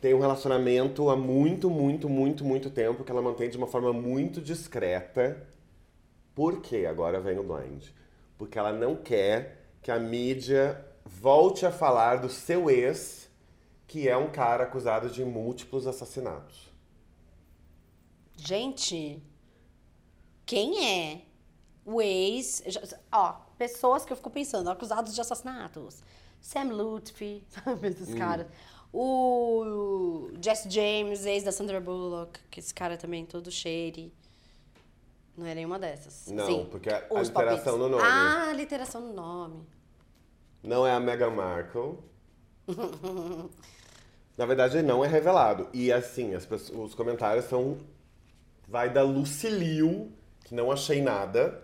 [0.00, 3.92] Tem um relacionamento há muito, muito, muito, muito tempo que ela mantém de uma forma
[3.92, 5.46] muito discreta.
[6.34, 6.86] Por quê?
[6.86, 7.84] Agora vem o blind.
[8.36, 13.28] Porque ela não quer que a mídia volte a falar do seu ex,
[13.86, 16.70] que é um cara acusado de múltiplos assassinatos.
[18.36, 19.22] Gente,
[20.46, 21.22] quem é
[21.84, 22.62] o ex?
[23.12, 26.02] Ó, pessoas que eu fico pensando, acusados de assassinatos.
[26.40, 28.46] Sam Lutfi, sabe esses caras?
[28.92, 34.12] O Jesse James, ex da Sandra Bullock, que esse cara também todo shady.
[35.36, 36.26] Não é nenhuma dessas.
[36.30, 37.64] Não, Sim, porque a- a literação palpites.
[37.74, 38.02] no nome.
[38.04, 39.66] Ah, a literação no nome.
[40.62, 41.98] Não é a Meghan Markle.
[44.36, 45.68] Na verdade, não é revelado.
[45.72, 47.78] E assim, as pessoas- os comentários são.
[48.66, 50.10] Vai da Lucilio,
[50.44, 51.60] que não achei nada,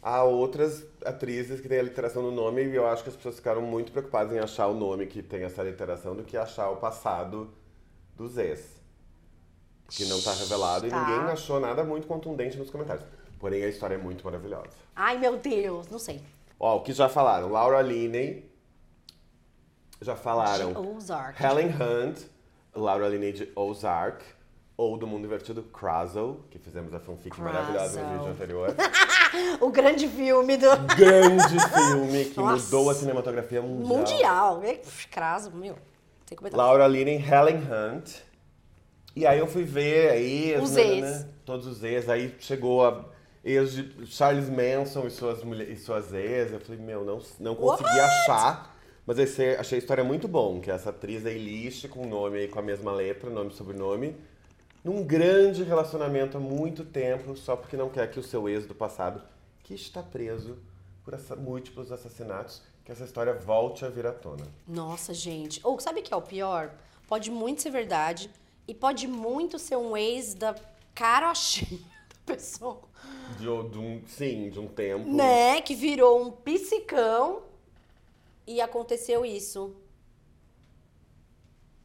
[0.00, 3.36] a outras atrizes que têm a literação no nome, e eu acho que as pessoas
[3.36, 6.76] ficaram muito preocupadas em achar o nome que tem essa literação do que achar o
[6.76, 7.50] passado
[8.16, 8.80] dos ex.
[9.90, 10.96] Que não tá revelado Tá.
[10.96, 13.04] e ninguém achou nada muito contundente nos comentários.
[13.38, 14.70] Porém, a história é muito maravilhosa.
[14.96, 16.22] Ai, meu Deus, não sei.
[16.64, 17.48] Ó, o que já falaram?
[17.48, 18.48] Laura Linney.
[20.00, 20.72] Já falaram.
[20.72, 21.42] De Ozark.
[21.42, 22.20] Helen Hunt,
[22.72, 24.22] Laura Linney de Ozark.
[24.76, 28.64] Ou do Mundo Invertido, Crazzle, que fizemos a fanfic maravilhosa no vídeo Crazzle.
[28.64, 28.76] anterior.
[29.62, 32.64] O grande filme do Grande filme que Nossa.
[32.64, 33.98] mudou a cinematografia mundial.
[33.98, 34.62] Mundial.
[35.10, 35.76] Craso, meu.
[36.26, 36.54] Tem que.
[36.54, 38.10] Laura Linney, Helen Hunt.
[39.16, 40.58] E aí eu fui ver aí...
[40.60, 41.02] Os né, ex.
[41.02, 42.08] né, Todos os ex.
[42.10, 43.04] Aí chegou a
[43.44, 46.52] ex de Charles Manson e suas, mulher, e suas ex.
[46.52, 48.76] Eu falei, meu, não, não consegui achar.
[49.04, 52.48] Mas esse, achei a história muito bom, que essa atriz é Eilish, com nome aí,
[52.48, 54.16] com a mesma letra, nome e sobrenome.
[54.84, 58.74] Num grande relacionamento há muito tempo, só porque não quer que o seu ex do
[58.74, 59.20] passado,
[59.64, 60.56] que está preso
[61.04, 64.44] por essa- múltiplos assassinatos, que essa história volte a vir à tona.
[64.68, 65.60] Nossa, gente.
[65.64, 66.70] Ou sabe o que é o pior?
[67.08, 68.30] Pode muito ser verdade
[68.68, 70.54] e pode muito ser um ex da
[70.94, 71.80] carochinha
[72.26, 72.82] da pessoa.
[73.36, 75.10] De, de um, sim, de um tempo.
[75.10, 75.60] Né?
[75.60, 77.42] Que virou um psicão
[78.46, 79.74] e aconteceu isso.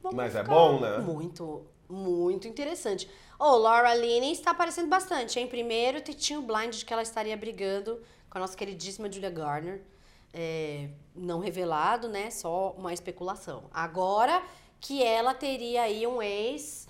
[0.02, 0.98] Vamos Mas é bom, né?
[1.00, 3.10] Muito, muito interessante.
[3.40, 5.48] Oh, Laura Linney está aparecendo bastante, hein?
[5.48, 9.82] Primeiro, tinha o blind de que ela estaria brigando com a nossa queridíssima Julia Garner.
[10.34, 12.30] É, não revelado, né?
[12.30, 13.66] Só uma especulação.
[13.72, 14.44] Agora
[14.80, 16.87] que ela teria aí um ex...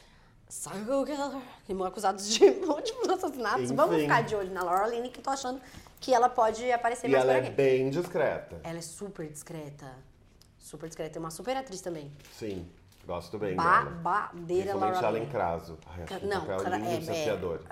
[0.50, 1.42] Psycho killer,
[1.86, 3.70] acusados de múltiplos assassinatos.
[3.72, 4.04] Vamos Enfim.
[4.04, 5.60] ficar de olho na Laura Linney, que tô achando
[6.00, 7.56] que ela pode aparecer E mais ela por é aqui.
[7.56, 8.60] bem discreta.
[8.64, 9.92] Ela é super discreta.
[10.58, 11.18] Super discreta.
[11.18, 12.12] É uma super atriz também.
[12.32, 12.66] Sim,
[13.06, 14.40] gosto bem Ba dela.
[14.46, 15.30] Principalmente Laura ela em Linney.
[15.34, 15.78] Craso.
[15.86, 16.46] Ai, Não,
[16.78, 17.62] lindo é- desafiador.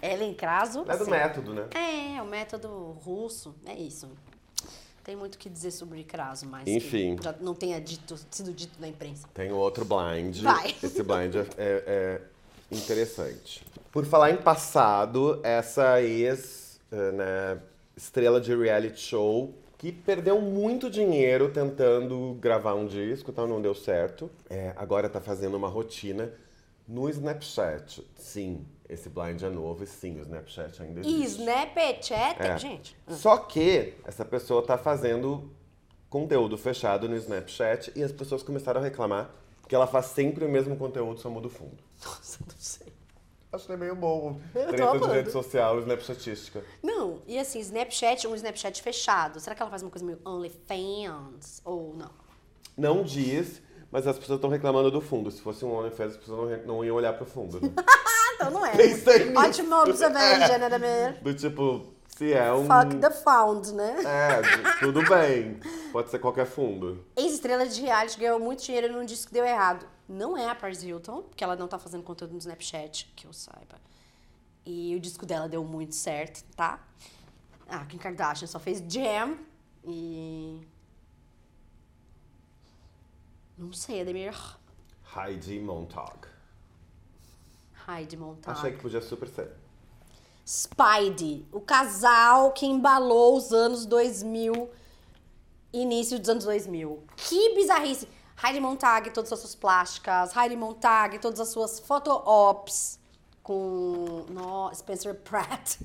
[0.00, 0.84] Ela em Craso.
[0.88, 1.10] É do sim.
[1.10, 1.66] método, né?
[1.74, 3.54] É, o método russo.
[3.66, 4.08] É isso.
[5.04, 7.16] Tem muito o que dizer sobre Craso, mas Enfim.
[7.22, 9.28] já não tenha dito, sido dito na imprensa.
[9.34, 10.40] Tem outro blind.
[10.40, 10.74] Vai.
[10.82, 12.20] Esse blind é, é- é
[12.72, 13.62] interessante.
[13.92, 17.60] Por falar em passado, essa ex, eh, né,
[17.94, 23.74] estrela de reality show, que perdeu muito dinheiro tentando gravar um disco, tal, não deu
[23.74, 24.30] certo.
[24.48, 26.32] É, agora tá fazendo uma rotina
[26.88, 28.02] no Snapchat.
[28.16, 28.64] Sim,
[28.94, 31.40] esse blind é novo e sim, o Snapchat ainda E existe.
[31.40, 32.58] Snapchat, É.
[32.58, 32.96] gente.
[33.08, 35.50] Só que essa pessoa tá fazendo
[36.08, 39.30] conteúdo fechado no Snapchat e as pessoas começaram a reclamar
[39.68, 41.76] que ela faz sempre o mesmo conteúdo, só muda o fundo.
[42.04, 42.92] Nossa, não sei.
[43.52, 44.40] Acho que é meio bom.
[44.52, 46.64] Treta de rede social, Snapchatística.
[46.82, 49.38] Não, e assim, Snapchat, um Snapchat fechado.
[49.38, 51.62] Será que ela faz uma coisa meio OnlyFans?
[51.64, 52.10] Ou não?
[52.76, 55.30] Não diz, mas as pessoas estão reclamando do fundo.
[55.30, 57.60] Se fosse um OnlyFans, as pessoas não, não iam olhar pro fundo.
[57.60, 57.72] Né?
[58.40, 58.72] Ah, então não é.
[59.36, 61.18] Ótima observation, né?
[61.22, 62.66] Do tipo, se é um...
[62.66, 63.96] Fuck the found, né?
[64.04, 65.58] É, tudo bem.
[65.92, 67.04] Pode ser qualquer fundo.
[67.16, 69.86] Ex-estrela de reality ganhou muito dinheiro num disco que deu errado.
[70.08, 73.32] Não é a Paris Hilton, porque ela não tá fazendo conteúdo no Snapchat, que eu
[73.32, 73.80] saiba.
[74.64, 76.78] E o disco dela deu muito certo, tá?
[77.68, 79.36] A Kim Kardashian só fez Jam
[79.84, 80.60] e...
[83.56, 84.34] Não sei, Ademir.
[85.16, 86.33] Heidi Montag.
[87.88, 88.58] Heidi Montag.
[88.58, 89.50] Achei que podia super ser.
[90.46, 94.70] Spidey, o casal que embalou os anos 2000,
[95.72, 97.02] início dos anos 2000.
[97.16, 98.08] Que bizarrice!
[98.42, 102.98] Heidi Montag, todas as suas plásticas, Heidi Montag, todas as suas photo-ops
[103.42, 105.78] com no, Spencer Pratt.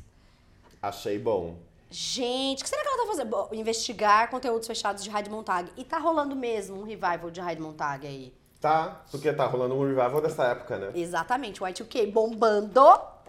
[0.82, 1.58] Achei bom.
[1.92, 3.30] Gente, o que será que ela tá fazendo?
[3.30, 5.72] Bom, investigar conteúdos fechados de Heidi Montag.
[5.76, 8.34] E tá rolando mesmo um revival de Heidi Montag aí.
[8.60, 10.92] Tá, porque tá rolando um revival dessa época, né?
[10.94, 13.20] Exatamente, o Y2K bombando.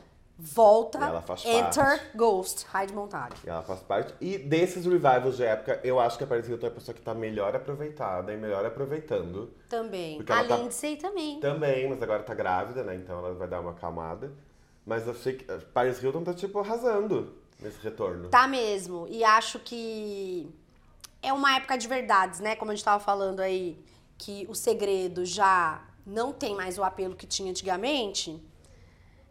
[0.42, 2.16] Volta, ela faz Enter parte.
[2.16, 3.36] Ghost, Heidi Montag.
[3.44, 4.14] E ela faz parte.
[4.22, 7.02] E desses revivals de época, eu acho que a Paris Hilton é a pessoa que
[7.02, 9.52] tá melhor aproveitada e melhor aproveitando.
[9.68, 10.18] Também.
[10.22, 11.38] A tá- Lindsay também.
[11.40, 12.94] Também, mas agora tá grávida, né?
[12.94, 14.32] Então ela vai dar uma acalmada.
[14.86, 18.30] Mas eu sei que a Paris Hilton tá, tipo, arrasando nesse retorno.
[18.30, 19.06] Tá mesmo.
[19.10, 20.48] E acho que
[21.22, 22.56] é uma época de verdades, né?
[22.56, 23.78] Como a gente tava falando aí,
[24.20, 28.38] que o segredo já não tem mais o apelo que tinha antigamente.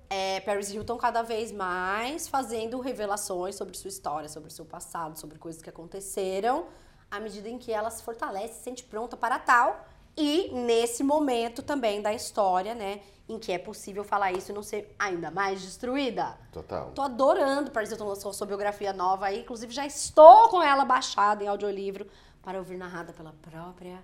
[0.09, 5.37] É Paris Hilton cada vez mais fazendo revelações sobre sua história, sobre seu passado, sobre
[5.37, 6.65] coisas que aconteceram,
[7.11, 9.85] à medida em que ela se fortalece, se sente pronta para tal.
[10.17, 13.01] E nesse momento também da história, né?
[13.27, 16.35] Em que é possível falar isso e não ser ainda mais destruída.
[16.51, 16.91] Total.
[16.95, 17.69] Tô adorando.
[17.69, 19.41] Paris Hilton lançou sua biografia nova aí.
[19.41, 22.07] Inclusive, já estou com ela baixada em audiolivro
[22.41, 24.03] para ouvir narrada pela própria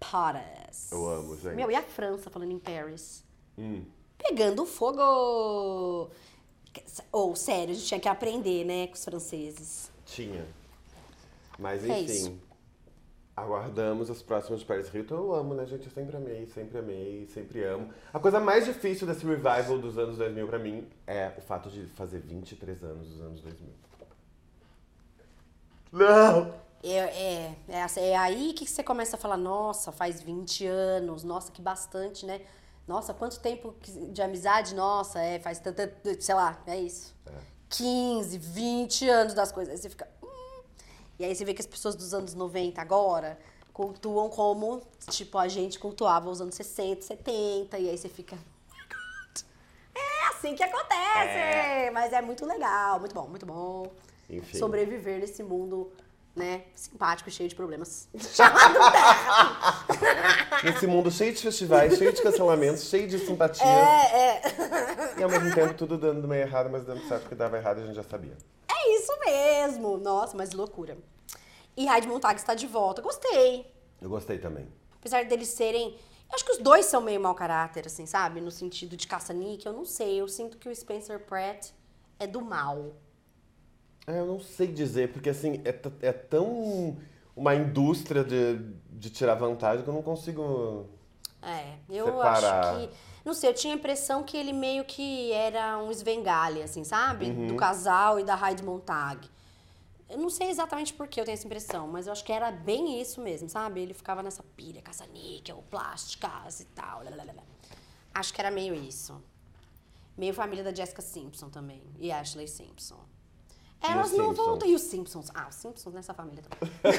[0.00, 0.90] Paris.
[0.90, 1.54] Eu amo, gente.
[1.56, 3.22] Meu, e a França falando em Paris?
[3.58, 3.84] Hum.
[4.18, 6.10] Pegando fogo.
[7.12, 9.90] Ou, sério, a gente tinha que aprender, né, com os franceses.
[10.06, 10.46] Tinha.
[11.58, 12.12] Mas É enfim.
[12.12, 12.38] isso.
[13.36, 15.14] Aguardamos os próximos de Paris Hilton.
[15.14, 15.86] Eu amo, né, gente?
[15.86, 17.90] Eu sempre amei, sempre amei, sempre amo.
[18.12, 21.86] A coisa mais difícil desse revival dos anos 2000 pra mim é o fato de
[21.86, 23.68] fazer 23 anos dos anos 2000.
[25.92, 26.54] Não!
[26.82, 31.22] É, é, é, assim, é aí que você começa a falar, nossa, faz 20 anos,
[31.22, 32.40] nossa, que bastante, né?
[32.88, 33.74] Nossa, quanto tempo
[34.10, 35.82] de amizade, nossa, é, faz tanto,
[36.20, 37.14] sei lá, é isso.
[37.68, 39.72] 15, 20 anos das coisas.
[39.72, 40.08] Aí você fica.
[40.22, 40.62] hum.
[41.18, 43.38] E aí você vê que as pessoas dos anos 90 agora
[43.72, 48.36] cultuam como, tipo, a gente cultuava os anos 60, 70, e aí você fica.
[48.36, 51.90] "Oh É assim que acontece!
[51.92, 53.86] Mas é muito legal, muito bom, muito bom.
[54.28, 54.58] Enfim.
[54.58, 55.92] Sobreviver nesse mundo,
[56.34, 58.08] né, simpático e cheio de problemas.
[58.18, 59.86] Chamado Terra!
[60.64, 63.66] Nesse mundo cheio de festivais, cheio de cancelamentos, cheio de simpatia.
[63.66, 65.14] É, é.
[65.18, 67.86] E ao mesmo tempo tudo dando meio errado, mas dando certo que dava errado a
[67.86, 68.36] gente já sabia.
[68.68, 69.98] É isso mesmo!
[69.98, 70.96] Nossa, mas loucura.
[71.76, 73.02] E Hyde Montag está de volta.
[73.02, 73.72] Gostei.
[74.00, 74.68] Eu gostei também.
[74.98, 75.96] Apesar deles serem.
[76.28, 78.40] Eu acho que os dois são meio mau caráter, assim, sabe?
[78.40, 80.20] No sentido de caça-níquel, eu não sei.
[80.20, 81.70] Eu sinto que o Spencer Pratt
[82.18, 82.94] é do mal.
[84.06, 86.96] É, eu não sei dizer, porque assim, é, é tão
[87.36, 88.58] uma indústria de,
[88.90, 90.86] de tirar vantagem que eu não consigo.
[91.42, 92.64] É, eu Separar.
[92.64, 92.94] acho que.
[93.24, 97.30] Não sei, eu tinha a impressão que ele meio que era um esvengale, assim, sabe?
[97.30, 99.28] Do casal e da Hyde Montag.
[100.08, 102.50] Eu não sei exatamente por que eu tenho essa impressão, mas eu acho que era
[102.50, 103.80] bem isso mesmo, sabe?
[103.80, 107.02] Ele ficava nessa pilha, caça-níquel, plásticas e tal.
[108.12, 109.22] Acho que era meio isso.
[110.16, 111.82] Meio família da Jessica Simpson também.
[111.98, 112.98] E Ashley Simpson.
[113.82, 114.68] Elas não voltam.
[114.68, 115.30] E os Simpsons?
[115.34, 116.74] Ah, os Simpsons nessa família também.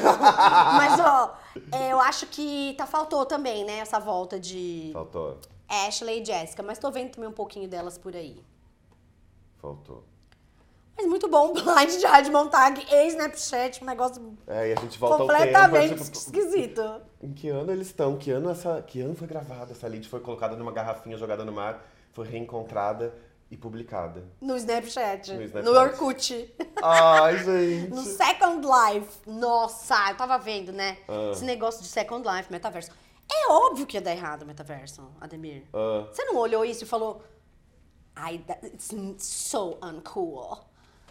[0.78, 1.38] Mas, ó,
[1.72, 3.80] é, eu acho que tá, faltou também, né?
[3.80, 5.38] Essa volta de Faltou.
[5.70, 6.64] Ashley e Jessica.
[6.64, 8.44] Mas tô vendo também um pouquinho delas por aí.
[9.62, 10.04] Faltou.
[10.98, 15.00] Mas muito bom, Blind de Hyde Montag e Snapchat, um negócio É, e a gente
[15.00, 16.02] volta completamente tempo.
[16.02, 17.02] é, tipo, esquisito.
[17.22, 18.18] Em que ano eles estão?
[18.18, 18.82] Que ano essa.
[18.82, 19.72] Que ano foi gravada?
[19.72, 23.14] Essa lead foi colocada numa garrafinha jogada no mar, foi reencontrada
[23.52, 24.24] e publicada.
[24.40, 25.78] No Snapchat, No no, Snapchat.
[25.78, 27.90] Orkut, Ai, gente.
[27.92, 29.20] no Second Life.
[29.28, 30.98] Nossa, eu tava vendo, né?
[31.08, 31.32] Ah.
[31.34, 32.92] Esse negócio de Second Life, metaverso.
[33.30, 35.64] É óbvio que ia dar errado o metaverso, Ademir.
[35.74, 37.22] Ah, Você não olhou isso e falou,
[38.16, 38.94] ai, it's
[39.26, 40.58] so uncool.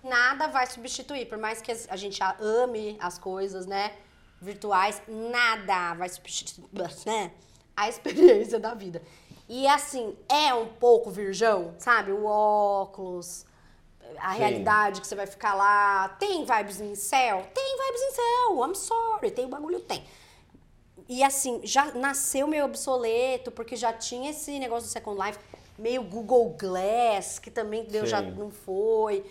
[0.02, 3.92] Nada vai substituir, por mais que a gente ame as coisas, né,
[4.40, 6.66] virtuais, nada vai substituir,
[7.04, 7.32] né,
[7.76, 9.02] a experiência da vida.
[9.52, 12.12] E assim, é um pouco virgão, sabe?
[12.12, 13.44] O óculos,
[14.20, 14.38] a Sim.
[14.38, 16.08] realidade que você vai ficar lá.
[16.20, 17.44] Tem vibes em céu?
[17.52, 20.04] Tem vibes em céu, I'm sorry, tem o bagulho, tem.
[21.08, 25.40] E assim, já nasceu meio obsoleto, porque já tinha esse negócio do Second Life,
[25.76, 29.24] meio Google Glass, que também deu, já não foi.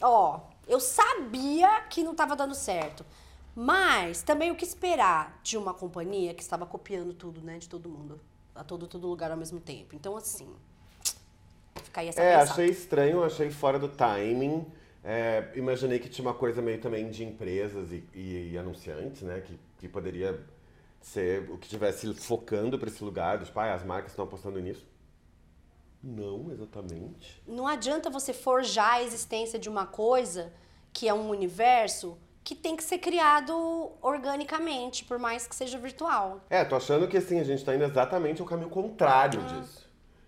[0.00, 3.06] Ó, eu sabia que não tava dando certo.
[3.54, 7.88] Mas também o que esperar de uma companhia que estava copiando tudo, né, de todo
[7.88, 8.18] mundo,
[8.54, 9.94] a todo, todo lugar ao mesmo tempo.
[9.94, 10.48] Então, assim,
[11.84, 12.52] fica aí essa É, pensada.
[12.52, 14.66] achei estranho, achei fora do timing.
[15.04, 19.40] É, imaginei que tinha uma coisa meio também de empresas e, e- e anunciantes, né?
[19.40, 20.40] Que, que poderia
[21.00, 23.42] ser o que estivesse focando para esse lugar.
[23.44, 24.86] Tipo, ah, as marcas estão apostando nisso.
[26.02, 27.40] Não, exatamente.
[27.46, 30.52] Não adianta você forjar a existência de uma coisa
[30.92, 36.40] que é um universo que tem que ser criado organicamente, por mais que seja virtual.
[36.50, 39.46] É, tô achando que assim, a gente tá indo exatamente ao caminho contrário Ah.
[39.60, 39.82] disso.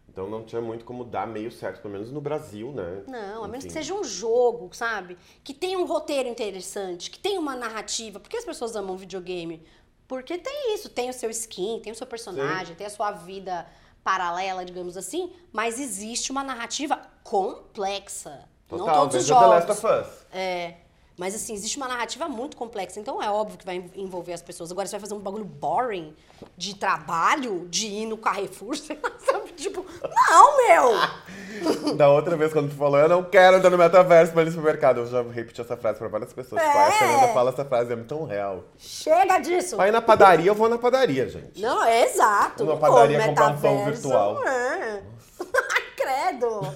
[0.08, 3.02] Então não tinha muito como dar meio certo, pelo menos no Brasil, né?
[3.08, 5.18] Não, a menos que seja um jogo, sabe?
[5.42, 8.20] Que tenha um roteiro interessante, que tenha uma narrativa.
[8.20, 9.66] Por que as pessoas amam videogame?
[10.06, 13.66] Porque tem isso, tem o seu skin, tem o seu personagem, tem a sua vida
[14.04, 18.46] paralela, digamos assim, mas existe uma narrativa complexa.
[18.70, 19.66] não Total, todos os veja The jogos.
[19.68, 20.26] Last of Us.
[20.32, 20.74] É.
[21.16, 24.42] Mas assim, existe uma narrativa muito complexa, então é óbvio que vai en- envolver as
[24.42, 24.72] pessoas.
[24.72, 26.12] Agora você vai fazer um bagulho boring
[26.56, 29.52] de trabalho, de ir no Carrefour, sei lá, sabe?
[29.52, 30.94] Tipo, não, meu!
[31.96, 34.50] Da outra vez, quando tu falou, eu não quero entrar no metaverso pra ir no
[34.50, 34.98] supermercado.
[34.98, 36.60] Eu já repeti essa frase pra várias pessoas.
[36.60, 36.92] Tipo, ah, a É.
[36.98, 38.64] Fernanda fala essa frase, é tão real.
[38.76, 39.80] Chega disso!
[39.80, 41.62] Ir na padaria, eu vou na padaria, gente.
[41.62, 42.64] Não, é exato.
[42.64, 44.44] Uma Pô, padaria comprar um pão virtual.
[44.44, 45.02] É.
[45.96, 46.74] Credo!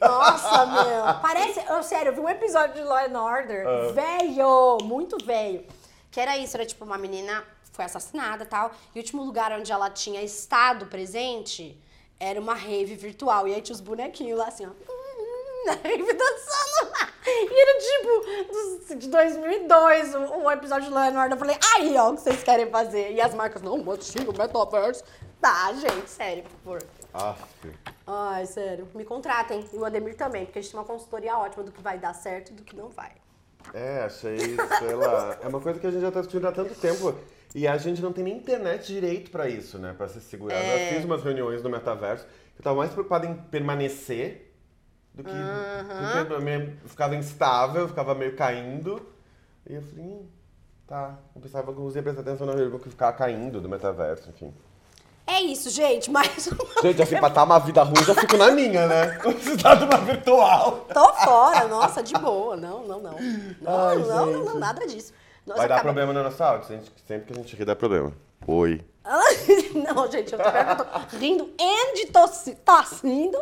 [0.00, 1.20] Nossa, meu.
[1.20, 1.60] Parece.
[1.68, 3.92] eu, sério, eu vi um episódio de Law and Order, Ah.
[3.92, 5.64] velho, muito velho.
[6.10, 8.70] Que era isso, era tipo uma menina foi assassinada e tal.
[8.94, 11.76] E o último lugar onde ela tinha estado presente
[12.20, 13.48] era uma rave virtual.
[13.48, 14.70] E aí tinha os bonequinhos lá assim, ó.
[15.66, 17.08] Na rave dançando lá.
[17.26, 21.32] E era tipo de 2002 o, episódio de Law and Order.
[21.32, 23.12] Eu falei, aí ó, o que vocês querem fazer?
[23.12, 25.02] E as marcas, não, mas sim, o metaverso.
[25.40, 26.82] Tá, gente, sério, por favor.
[27.14, 27.93] Aff.
[28.06, 28.88] Ai, sério.
[28.94, 29.64] Me contratem.
[29.72, 32.14] E o Ademir também, porque a gente tem uma consultoria ótima do que vai dar
[32.14, 33.12] certo e do que não vai.
[33.72, 34.38] É, achei,
[34.78, 35.38] sei lá.
[35.40, 37.14] É uma coisa que a gente já tá discutindo há tanto tempo.
[37.54, 39.94] E a gente não tem nem internet direito pra isso, né?
[39.96, 40.56] Pra se segurar.
[40.56, 40.90] É.
[40.90, 44.52] Eu fiz umas reuniões no metaverso que eu tava mais preocupado em permanecer
[45.14, 45.30] do que.
[45.30, 49.00] do que eu ficava instável, ficava meio caindo.
[49.66, 50.26] E eu falei, hum,
[50.86, 51.18] tá.
[51.34, 54.52] Eu pensava que eu usei prestar atenção na que ficava caindo do metaverso, enfim.
[55.26, 58.50] É isso, gente, mais uma Gente, assim, pra estar uma vida ruim, já fico na
[58.50, 59.18] minha, né?
[59.24, 60.86] Não precisar de uma virtual.
[60.92, 62.56] Tô fora, nossa, de boa.
[62.56, 63.12] Não, não, não.
[63.60, 65.14] Não, Ai, não, não, não, nada disso.
[65.46, 66.80] Nós Vai dar problema no nosso áudio.
[67.06, 68.12] Sempre que a gente rir, dá problema.
[68.46, 68.80] Oi.
[69.74, 73.38] Não, gente, eu tô, eu tô rindo e tossi, tossindo.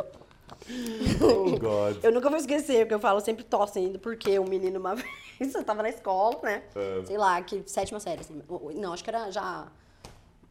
[1.20, 2.02] Oh, God.
[2.02, 4.94] Eu nunca vou esquecer, porque eu falo sempre tossindo, porque o menino uma
[5.38, 6.62] vez, eu tava na escola, né?
[6.74, 7.04] É.
[7.04, 8.42] Sei lá, que sétima série, assim.
[8.74, 9.66] Não, acho que era já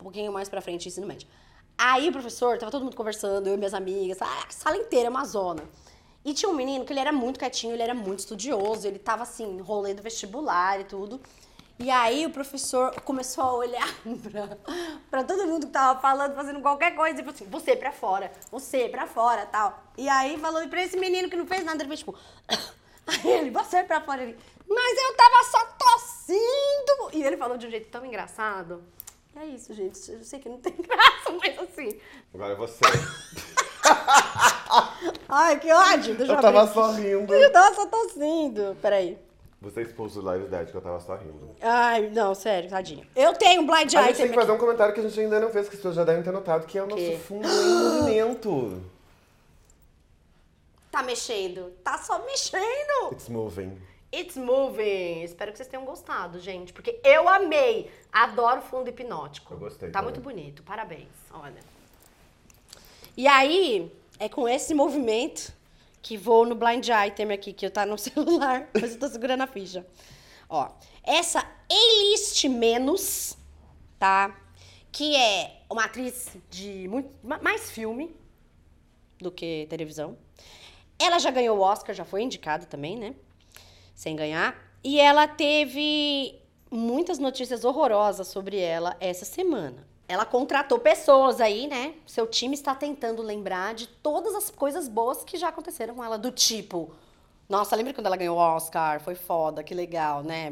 [0.04, 1.28] pouquinho mais pra frente, ensino médio.
[1.78, 5.26] Aí o professor, tava todo mundo conversando, eu e minhas amigas, a sala inteira, uma
[5.26, 5.64] zona.
[6.24, 9.24] E tinha um menino que ele era muito quietinho, ele era muito estudioso, ele tava
[9.24, 11.20] assim, rolê do vestibular e tudo.
[11.80, 13.88] E aí o professor começou a olhar
[15.10, 18.32] pra, todo mundo que tava falando, fazendo qualquer coisa, e falou assim, você pra fora,
[18.52, 19.84] você pra fora, tal.
[19.98, 22.16] E aí falou pra esse menino que não fez nada, ele fez tipo...
[23.08, 24.38] Aí ele, você pra fora, ele...
[24.70, 27.18] Mas eu tava só tossindo!
[27.18, 28.84] E ele falou de um jeito tão engraçado.
[29.36, 30.12] É isso, gente.
[30.12, 31.98] Eu sei que não tem graça, mas assim...
[32.34, 32.82] Agora é você.
[35.28, 36.16] Ai, que ódio!
[36.16, 36.74] Deixa eu, Eu tava abrir.
[36.74, 37.34] só rindo.
[37.34, 38.78] Eu tava só tossindo.
[38.82, 39.18] Peraí.
[39.62, 41.56] Você expôs o Live Dead que eu tava só rindo.
[41.62, 43.06] Ai, não, sério, tadinho.
[43.16, 45.20] Eu tenho um blind A gente tem item que fazer um comentário que a gente
[45.20, 47.48] ainda não fez, que as pessoas já devem ter notado, que é o nosso fundo
[47.48, 48.82] em movimento.
[50.92, 51.72] Tá mexendo.
[51.86, 53.14] Tá só mexendo.
[53.14, 53.80] It's moving.
[54.14, 55.24] It's moving.
[55.24, 56.74] Espero que vocês tenham gostado, gente.
[56.74, 57.90] Porque eu amei.
[58.12, 59.54] Adoro fundo hipnótico.
[59.54, 60.14] Eu gostei Tá também.
[60.16, 60.64] muito bonito.
[60.64, 61.08] Parabéns.
[61.32, 61.60] Olha.
[63.16, 65.54] E aí, é com esse movimento
[66.02, 69.42] que vou no blind item aqui, que eu tá no celular, mas eu tô segurando
[69.44, 69.86] a ficha.
[70.50, 70.70] Ó,
[71.04, 71.40] essa
[71.70, 73.38] A-list menos,
[73.98, 74.36] tá?
[74.92, 78.14] Que é uma atriz de muito, ma- mais filme
[79.20, 80.18] do que televisão.
[81.00, 83.16] Ela já ganhou o Oscar, já foi indicada também, né?
[83.94, 84.56] Sem ganhar.
[84.84, 86.40] E ela teve
[86.72, 89.86] muitas notícias horrorosas sobre ela essa semana.
[90.08, 91.94] Ela contratou pessoas aí, né?
[92.06, 96.18] Seu time está tentando lembrar de todas as coisas boas que já aconteceram com ela,
[96.18, 96.92] do tipo.
[97.48, 99.00] Nossa, lembra quando ela ganhou o Oscar?
[99.00, 100.50] Foi foda, que legal, né?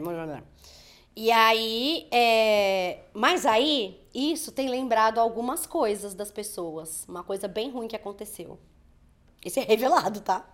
[1.15, 2.99] E aí, é...
[3.13, 7.05] mas aí, isso tem lembrado algumas coisas das pessoas.
[7.07, 8.57] Uma coisa bem ruim que aconteceu.
[9.43, 10.45] Isso é revelado, tá?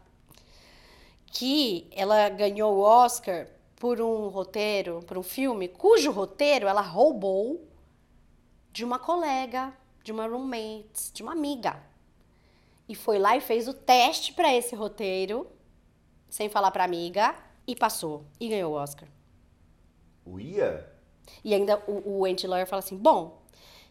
[1.37, 7.67] Que ela ganhou o Oscar por um roteiro, por um filme, cujo roteiro ela roubou
[8.71, 11.83] de uma colega, de uma roommate, de uma amiga.
[12.87, 15.45] E foi lá e fez o teste pra esse roteiro,
[16.29, 17.35] sem falar pra amiga,
[17.67, 18.23] e passou.
[18.39, 19.09] E ganhou o Oscar.
[20.25, 20.89] O Ia?
[21.43, 23.41] E ainda o, o anti-lawyer fala assim: bom,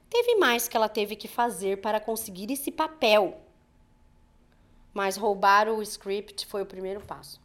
[0.09, 3.44] teve mais que ela teve que fazer para conseguir esse papel.
[4.95, 7.43] Mas roubar o script foi o primeiro passo.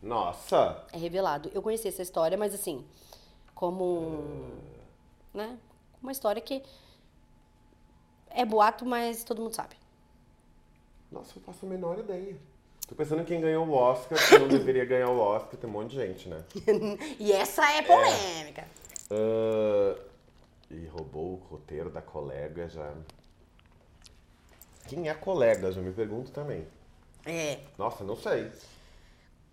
[0.00, 0.86] Nossa!
[0.92, 1.50] É revelado.
[1.52, 2.86] Eu conheci essa história, mas assim,
[3.54, 4.58] como um,
[5.34, 5.58] né?
[6.00, 6.62] Uma história que
[8.30, 9.76] é boato, mas todo mundo sabe.
[11.10, 12.36] Nossa, eu faço a menor ideia.
[12.86, 15.72] Tô pensando em quem ganhou o Oscar, que não deveria ganhar o Oscar, tem um
[15.72, 16.42] monte de gente, né?
[17.18, 18.66] e essa é polêmica.
[19.10, 20.00] Ah,
[20.70, 22.94] e roubou o roteiro da colega já.
[24.90, 25.70] Quem é a colega?
[25.70, 26.66] Já me pergunto também.
[27.24, 27.58] É.
[27.78, 28.50] Nossa, não sei.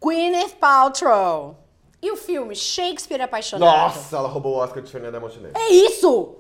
[0.02, 1.56] Gwyneth Paltrow.
[2.02, 3.70] E o filme Shakespeare Apaixonado?
[3.70, 5.56] Nossa, ela roubou o Oscar de Fernanda Montenegro.
[5.56, 6.38] É isso!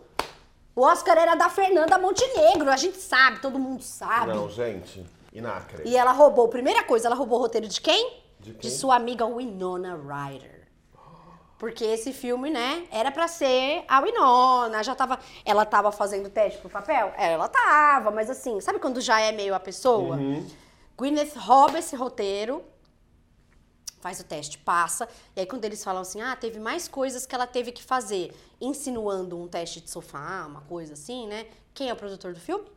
[0.75, 4.33] O Oscar era da Fernanda Montenegro, a gente sabe, todo mundo sabe.
[4.33, 5.05] Não, gente.
[5.31, 5.83] Inacre.
[5.87, 8.23] E ela roubou, primeira coisa, ela roubou o roteiro de quem?
[8.39, 8.71] De quem?
[8.71, 10.56] sua amiga Winona Ryder.
[11.57, 16.59] Porque esse filme, né, era pra ser a Winona, já tava, ela tava fazendo teste
[16.59, 17.11] pro papel?
[17.17, 20.17] Ela tava, mas assim, sabe quando já é meio a pessoa?
[20.17, 20.47] Uhum.
[20.95, 22.63] Gwyneth rouba esse roteiro,
[23.99, 27.33] faz o teste, passa, e aí quando eles falam assim, ah, teve mais coisas que
[27.33, 31.47] ela teve que fazer, insinuando um teste de sofá, uma coisa assim, né?
[31.73, 32.67] Quem é o produtor do filme?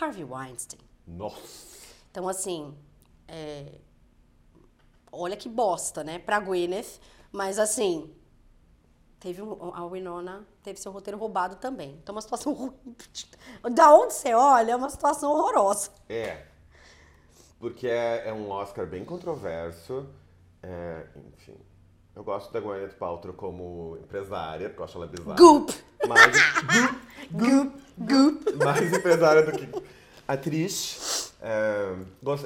[0.00, 0.80] Harvey Weinstein.
[1.06, 1.74] Nossa.
[2.10, 2.74] Então, assim,
[3.26, 3.72] é,
[5.10, 6.18] olha que bosta, né?
[6.18, 7.00] Pra Gwyneth,
[7.34, 8.14] mas assim,
[9.18, 11.98] teve um, a Winona teve seu roteiro roubado também.
[12.00, 12.72] Então, uma situação ruim.
[13.72, 15.90] Da onde você olha, é uma situação horrorosa.
[16.08, 16.44] É.
[17.58, 20.08] Porque é, é um Oscar bem controverso.
[20.62, 21.56] É, enfim.
[22.14, 25.36] Eu gosto da Gwyneth Paltrow como empresária, porque eu acho ela bizarra.
[25.36, 25.74] Goop!
[26.06, 26.36] Mais,
[27.32, 27.82] Goop!
[27.98, 28.64] Goop!
[28.64, 29.68] mais empresária do que
[30.28, 31.23] atriz.
[31.46, 31.94] É,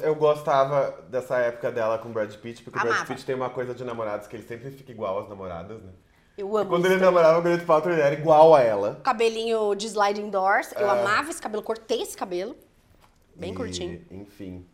[0.02, 3.06] eu gostava dessa época dela com o Brad Pitt, porque o Brad Amava.
[3.14, 5.92] Pitt tem uma coisa de namorados que ele sempre fica igual às namoradas, né?
[6.36, 7.14] Eu amo Quando isso ele também.
[7.14, 9.00] namorava o Gwyneth Paltrow, ele era igual a ela.
[9.04, 10.72] Cabelinho de sliding doors.
[10.76, 11.00] Eu É.
[11.00, 12.56] amava esse cabelo, cortei esse cabelo.
[13.36, 14.04] Bem E, curtinho.
[14.10, 14.66] Enfim.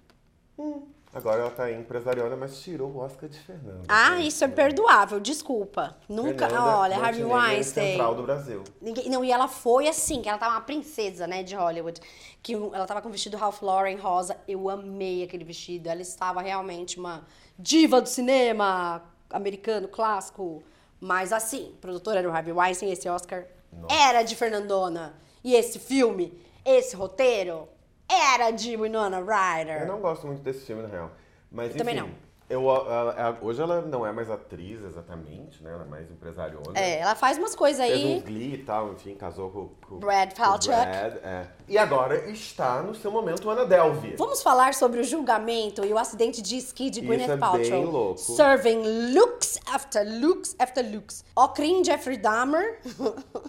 [0.59, 0.82] Hum,
[1.12, 3.82] agora ela tá empresariona, mas tirou o Oscar de Fernanda.
[3.88, 4.28] Ah, gente.
[4.28, 5.96] isso é perdoável, desculpa.
[6.09, 6.48] Nunca.
[6.48, 7.90] Fernanda Olha, Harvey é Weinstein.
[7.92, 8.62] central do Brasil.
[8.80, 12.00] Ninguém, não, e ela foi assim, que ela tava uma princesa, né, de Hollywood.
[12.42, 14.36] Que ela tava com um vestido Ralph Lauren rosa.
[14.46, 15.88] Eu amei aquele vestido.
[15.88, 17.26] Ela estava realmente uma
[17.59, 20.62] diva do cinema americano, clássico.
[21.00, 23.94] Mas assim, produtora era o Harvey Weinstein, esse Oscar Nossa.
[23.94, 25.14] era de Fernandona.
[25.42, 27.68] E esse filme, esse roteiro,
[28.09, 29.82] era de Winona Ryder.
[29.82, 31.11] Eu não gosto muito desse filme, na real.
[31.50, 32.24] Mas, Eu também enfim, não.
[32.46, 35.72] Eu, ela- ela- hoje ela não é mais atriz exatamente, né?
[35.72, 36.78] Ela é mais empresariona.
[36.78, 38.16] É, ela faz umas coisas Fez aí.
[38.18, 40.66] uns Glee e tal, enfim, casou com, com Brad Falchuk.
[40.68, 41.46] Brad, é.
[41.66, 44.14] E agora está no seu momento Ana Delvey.
[44.18, 47.62] Vamos falar sobre o julgamento e o acidente de esqui de Gwyneth é Paltrow.
[47.70, 48.20] bem louco.
[48.20, 51.24] Serving looks after looks after looks.
[51.34, 52.78] Ocrin Jeffrey Dahmer.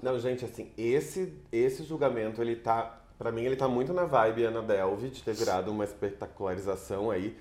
[0.02, 3.02] Não, gente, assim, esse, esse julgamento, ele tá.
[3.18, 7.38] Pra mim, ele tá muito na vibe Ana Delvey, de ter virado uma espetacularização aí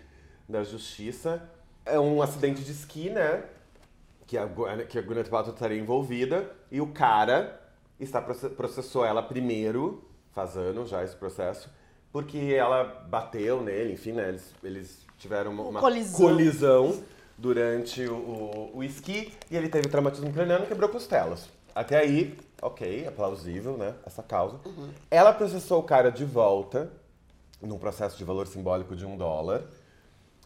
[0.48, 1.42] da justiça.
[1.84, 3.44] É um acidente de esqui, né?
[4.26, 4.46] Que a,
[4.88, 6.50] que a Gwyneth Paltrow estaria envolvida.
[6.70, 7.60] E o cara
[7.98, 10.52] está proce- processou ela primeiro, faz
[10.86, 11.68] já esse processo,
[12.12, 14.28] porque ela bateu nele, enfim, né?
[14.28, 16.20] Eles, eles tiveram uma, uma Colisão.
[16.20, 17.02] colisão
[17.36, 21.48] durante o, o, o esqui e ele teve traumatismo craniano e quebrou costelas.
[21.74, 23.94] Até aí, ok, é plausível, né?
[24.06, 24.58] Essa causa.
[25.10, 26.90] Ela processou o cara de volta,
[27.60, 29.62] num processo de valor simbólico de um dólar,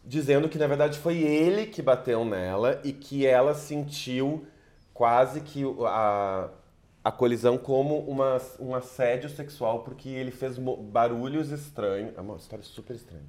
[0.05, 4.47] dizendo que na verdade foi ele que bateu nela e que ela sentiu
[4.93, 6.49] quase que a,
[7.05, 12.17] a colisão como uma, um assédio sexual, porque ele fez barulhos estranhos.
[12.17, 13.27] É uma história super estranha.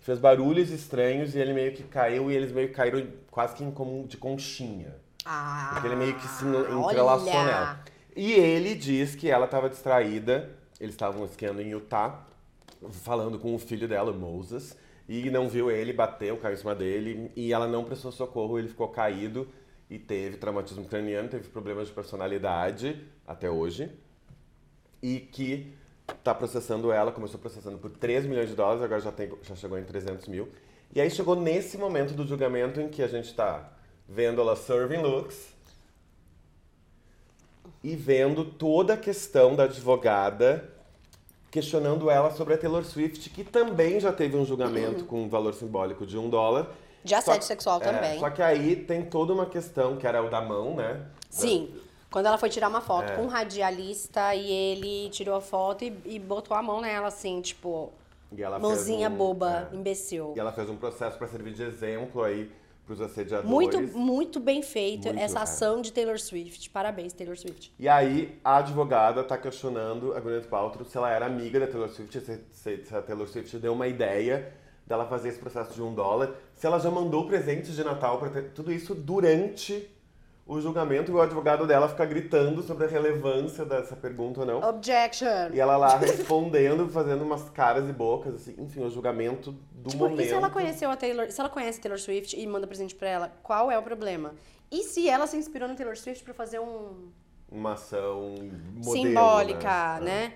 [0.00, 3.64] Fez barulhos estranhos e ele meio que caiu e eles meio que caíram quase que
[3.64, 4.94] em como de conchinha.
[5.24, 7.44] Ah, Porque ele meio que se entrelaçou olha.
[7.44, 7.80] nela.
[8.16, 10.50] E ele diz que ela estava distraída,
[10.80, 12.26] eles estavam esquiando em Utah,
[12.90, 14.74] falando com o filho dela, Moses,
[15.06, 18.68] e não viu ele, bateu, caiu em cima dele, e ela não prestou socorro, ele
[18.68, 19.46] ficou caído
[19.90, 23.90] e teve traumatismo craniano, teve problemas de personalidade até hoje,
[25.02, 25.74] e que
[26.24, 29.78] tá processando ela, começou processando por 3 milhões de dólares, agora já, tem, já chegou
[29.78, 30.48] em 300 mil.
[30.94, 33.72] E aí chegou nesse momento do julgamento em que a gente tá
[34.08, 35.55] vendo ela serving looks
[37.86, 40.68] e vendo toda a questão da advogada
[41.52, 45.54] questionando ela sobre a Taylor Swift, que também já teve um julgamento com um valor
[45.54, 46.68] simbólico de um dólar.
[47.04, 48.18] De assédio Só- sexual é, também.
[48.18, 51.00] Só que aí tem toda uma questão, que era o da mão, né?
[51.30, 51.72] Sim.
[52.10, 53.14] Quando ela foi tirar uma foto É.
[53.14, 57.40] com um radialista e ele tirou a foto e, e botou a mão nela, assim,
[57.40, 57.92] tipo,
[58.60, 59.76] mãozinha um- boba, é.
[59.76, 60.32] imbecil.
[60.36, 62.50] E ela fez um processo para servir de exemplo aí
[62.86, 63.50] pros assediadores.
[63.50, 65.42] Muito, muito bem feito Muito, essa é.
[65.42, 66.70] ação de Taylor Swift.
[66.70, 67.72] Parabéns, Taylor Swift.
[67.78, 71.88] E aí, a advogada tá questionando a Gwyneth Paltrow se ela era amiga da Taylor
[71.88, 74.52] Swift, se, se- se a Taylor Swift deu uma ideia
[74.86, 78.40] dela fazer esse processo de um dólar, se ela já mandou presentes de Natal para
[78.42, 79.90] tudo isso durante
[80.46, 84.62] o julgamento e o advogado dela fica gritando sobre a relevância dessa pergunta ou não.
[84.62, 85.50] Objection!
[85.52, 90.04] E ela lá respondendo, fazendo umas caras e bocas, assim, enfim, o julgamento do Tipo,
[90.04, 90.22] momento.
[90.22, 92.94] e se ela conheceu a Taylor, se ela conhece a Taylor Swift e manda presente
[92.94, 94.34] pra ela, qual é o problema?
[94.70, 97.10] E se ela se inspirou na Taylor Swift pra fazer um
[97.50, 98.34] Uma ação
[98.74, 100.00] modelo, simbólica, É.
[100.00, 100.32] né?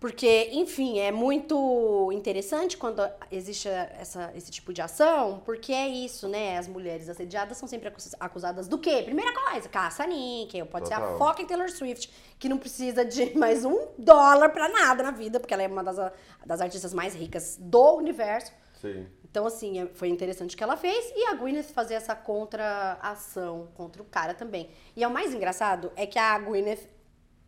[0.00, 6.26] Porque, enfim, é muito interessante quando existe essa, esse tipo de ação, porque é isso,
[6.26, 6.56] né?
[6.56, 9.02] As mulheres assediadas são sempre acus- acusadas do quê?
[9.02, 11.18] Primeira coisa, caça-níquel, pode ser a Total.
[11.18, 15.38] foca em Taylor Swift, que não precisa de mais um dólar pra nada na vida,
[15.38, 16.12] porque ela é uma das,
[16.46, 18.52] das artistas mais ricas do universo.
[18.80, 19.06] Sim.
[19.30, 23.68] Então, assim, é- foi interessante o que ela fez e a Gwyneth fazer essa contra-ação
[23.74, 24.70] contra o cara também.
[24.96, 26.88] E é o mais engraçado é que a Gwyneth,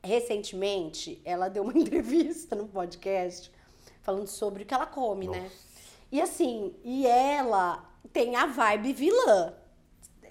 [0.03, 3.51] recentemente, ela deu uma entrevista no podcast
[4.03, 5.51] falando sobre o que ela come, né?
[6.11, 7.83] E assim, e ela
[8.13, 9.55] tem a vibe vilã.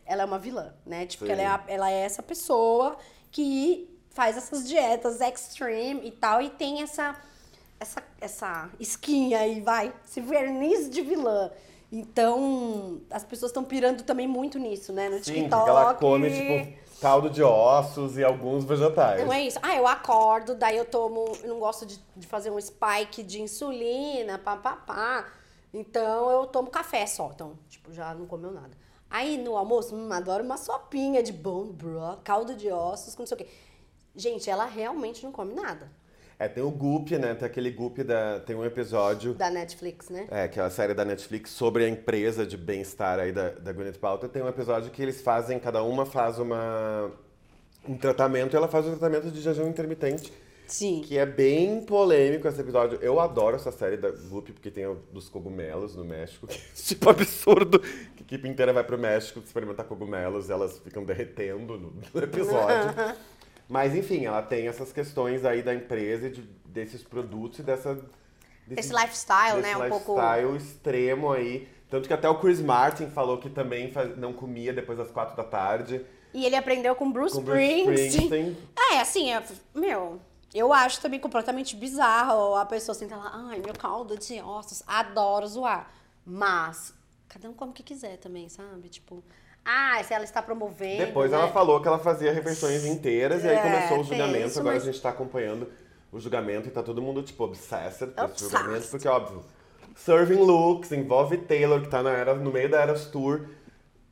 [0.06, 1.06] Ela é uma vilã, né?
[1.06, 2.98] Tipo, ela é, a- ela é essa pessoa
[3.32, 7.16] que faz essas dietas extreme e tal, e tem essa
[7.80, 11.50] essa, essa esquinha aí, vai, esse verniz de vilã.
[11.92, 15.10] Então, as pessoas estão pirando também muito nisso, né?
[15.10, 15.68] No Sim, TikTok.
[15.68, 19.26] ela come, tipo, caldo de ossos e alguns vegetais.
[19.26, 19.58] Não é isso.
[19.64, 21.36] Ah, eu acordo, daí eu tomo.
[21.42, 25.26] Eu não gosto de, de fazer um spike de insulina, pá, pá, pá.
[25.74, 27.32] Então eu tomo café só.
[27.34, 28.78] Então, tipo, já não comeu nada.
[29.10, 33.28] Aí no almoço, hum, adoro uma sopinha de bone broth, caldo de ossos, com não
[33.28, 33.48] sei o quê.
[34.16, 35.92] Gente, ela realmente não come nada.
[36.42, 37.36] É, tem o Goop, né?
[37.36, 38.40] Tem aquele Goop da.
[38.40, 39.36] Tem um episódio.
[39.36, 40.26] Da Netflix, né?
[40.32, 43.72] É, que é a série da Netflix sobre a empresa de bem-estar aí da, da
[43.72, 44.28] Gwyneth Paltrow.
[44.28, 47.12] Tem um episódio que eles fazem, cada uma faz uma,
[47.88, 50.34] um tratamento e ela faz um tratamento de jejum intermitente.
[50.66, 51.04] Sim.
[51.06, 52.98] Que é bem polêmico esse episódio.
[53.04, 56.48] Eu adoro essa série da Goop, porque tem o dos cogumelos no México.
[56.50, 57.80] Que é tipo absurdo.
[57.80, 62.24] Que a equipe inteira vai pro México experimentar cogumelos e elas ficam derretendo no, no
[62.24, 62.96] episódio.
[63.72, 67.98] Mas enfim, ela tem essas questões aí da empresa, e de, desses produtos e dessa.
[68.70, 69.86] Esse lifestyle, desse né?
[69.86, 70.14] Um pouco.
[70.20, 71.70] lifestyle extremo aí.
[71.90, 75.38] Tanto que até o Chris Martin falou que também faz- não comia depois das quatro
[75.38, 76.06] da tarde.
[76.34, 78.58] E ele aprendeu com Bruce Com Bruce Springsteen.
[78.92, 79.42] É, assim, é,
[79.74, 80.20] meu,
[80.54, 85.48] eu acho também completamente bizarro a pessoa senta lá, ai, meu caldo de ossos, adoro
[85.48, 85.90] zoar.
[86.26, 86.94] Mas,
[87.30, 88.90] cada um come o que quiser também, sabe?
[88.90, 89.24] Tipo,
[89.64, 91.06] ah, se ela está promovendo.
[91.06, 91.38] Depois né?
[91.38, 94.48] ela falou que ela fazia refeições inteiras e aí É, começou o julgamento.
[94.48, 95.68] isso, Agora mas- a gente tá acompanhando
[96.12, 99.44] o julgamento e tá todo mundo, tipo, obsessed com esse julgamento, porque, óbvio,
[99.96, 103.46] serving looks, envolve Taylor, que tá na era, no meio da Eras Tour.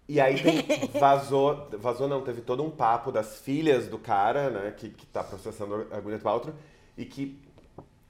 [0.08, 0.64] E aí tem,
[1.00, 5.24] vazou, vazou não, teve todo um papo das filhas do cara, né, que, que tá
[5.24, 6.56] processando a Gwyneth Paltrow,
[6.98, 7.40] e que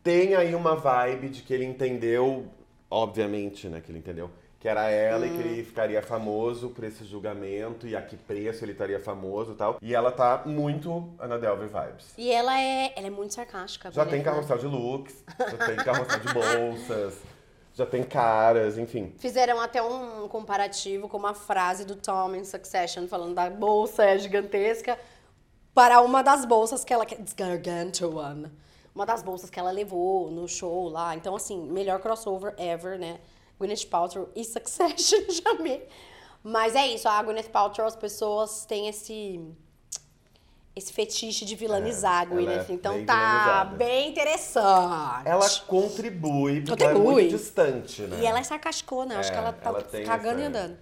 [0.04, 2.48] tem aí uma vibe de que ele entendeu,
[2.90, 4.30] obviamente, né, que ele entendeu,
[4.60, 5.42] que era ela e que Hum.
[5.42, 9.78] ele ficaria famoso por esse julgamento e a que preço ele estaria famoso e tal.
[9.82, 12.14] E ela tá muito Ana Delvey vibes.
[12.18, 13.90] E ela é, ela é muito sarcástica.
[13.90, 17.14] Já tem carrossel de looks, já tem carrossel de bolsas,
[17.74, 19.14] já tem caras, enfim.
[19.18, 25.00] Fizeram até um comparativo com uma frase do Tom em Succession, falando da bolsa gigantesca
[25.74, 27.06] para uma das bolsas que ela...
[27.06, 28.52] It's gargantuan.
[28.94, 31.16] Uma das bolsas que ela levou no show lá.
[31.16, 33.20] Então, assim, melhor crossover ever, né?
[33.60, 35.88] Gwyneth Paltrow e Succession, já amei.
[36.44, 39.40] Mas é isso, a Gwyneth Paltrow, as pessoas têm esse...
[40.76, 42.70] Esse fetiche de vilanizar a É, ela Gwyneth.
[42.70, 43.14] é então bem tá
[43.64, 43.76] vilanizada.
[43.76, 45.28] bem interessante.
[45.28, 48.20] Ela contribui, porque ela é muito distante, né?
[48.22, 50.78] E ela é sarcasticona, acho É, que ela tá ela cagando e essa- andando.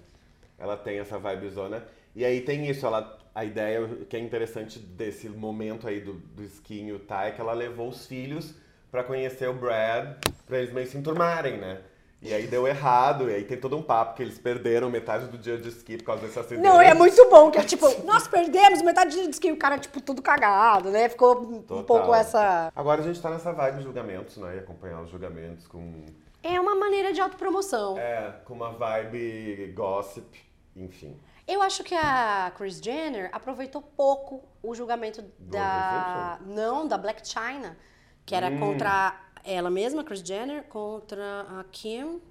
[0.59, 1.83] Ela tem essa vibezona.
[2.15, 6.43] E aí tem isso, ela, a ideia que é interessante desse momento aí do, do
[6.43, 7.25] esquinho, tá?
[7.25, 8.53] É que ela levou os filhos
[8.91, 11.81] pra conhecer o Brad, pra eles meio se enturmarem, né?
[12.19, 15.37] E aí deu errado, e aí tem todo um papo que eles perderam metade do
[15.37, 16.63] dia de esqui por causa desse acidente.
[16.63, 20.01] Não, é muito bom, que é tipo, nós perdemos metade disso que o cara, tipo,
[20.01, 21.07] tudo cagado, né?
[21.09, 21.83] Ficou um Total.
[21.83, 22.71] pouco essa.
[22.75, 24.55] Agora a gente tá nessa vibe de julgamentos, né?
[24.55, 26.05] E acompanhar os julgamentos com,
[26.41, 27.99] É uma maneira de autopromoção.
[27.99, 30.39] é, com uma vibe gossip,
[30.75, 31.19] enfim.
[31.47, 36.39] Eu acho que a Kris Jenner aproveitou pouco o julgamento da.
[36.45, 37.77] Não, da Black China,
[38.25, 38.59] que era Hum.
[38.59, 39.15] contra
[39.55, 42.21] ela mesma, Kris Jenner, contra a Kim.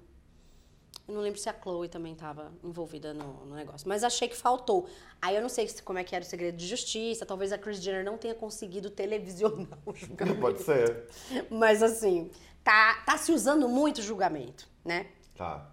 [1.07, 3.87] Eu não lembro se a Chloe também estava envolvida no, no negócio.
[3.87, 4.87] Mas achei que faltou.
[5.21, 7.25] Aí eu não sei se- como é que era o segredo de justiça.
[7.25, 10.39] Talvez a Kris Jenner não tenha conseguido televisionar o julgamento.
[10.41, 11.05] Pode ser.
[11.49, 12.29] Mas assim,
[12.63, 15.07] tá, tá se usando muito julgamento, né?
[15.35, 15.71] Tá.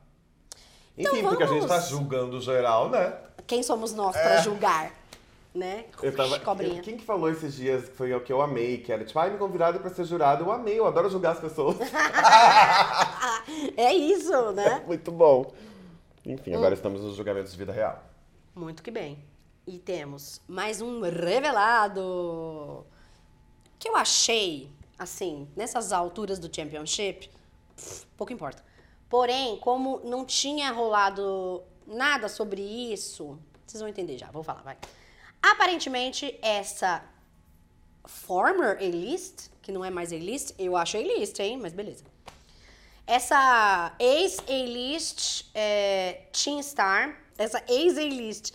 [0.97, 1.88] Enfim, porque a gente tá vamos.
[1.88, 3.18] julgando geral, né?
[3.47, 4.92] Quem somos nós pra julgar,
[5.55, 5.84] né?
[6.02, 6.09] É.
[6.09, 6.82] Eu tava, Cobrinha.
[6.82, 9.30] Quem que falou esses dias que foi o que eu amei, que era tipo, ai,
[9.30, 10.44] me convidaram pra ser jurado.
[10.44, 11.76] Eu amei, eu adoro julgar as pessoas.
[13.76, 14.82] É isso, né?
[14.86, 15.52] Muito bom.
[16.24, 18.02] Enfim, agora estamos nos julgamentos de vida real.
[18.55, 19.18] Muito que bem.
[19.66, 22.86] E temos mais um revelado.
[23.78, 27.30] Que eu achei, assim, nessas alturas do Championship,
[27.76, 28.64] pff, pouco importa.
[29.11, 34.76] Porém, como não tinha rolado nada sobre isso, vocês vão entender já, vou falar, vai.
[35.53, 37.05] Aparentemente, essa
[38.07, 41.59] former A-list, que não é mais A-list, eu acho A-list, hein?
[41.61, 42.05] Mas beleza.
[43.07, 48.53] Essa ex-A-list é, Teen Star, essa ex-A-list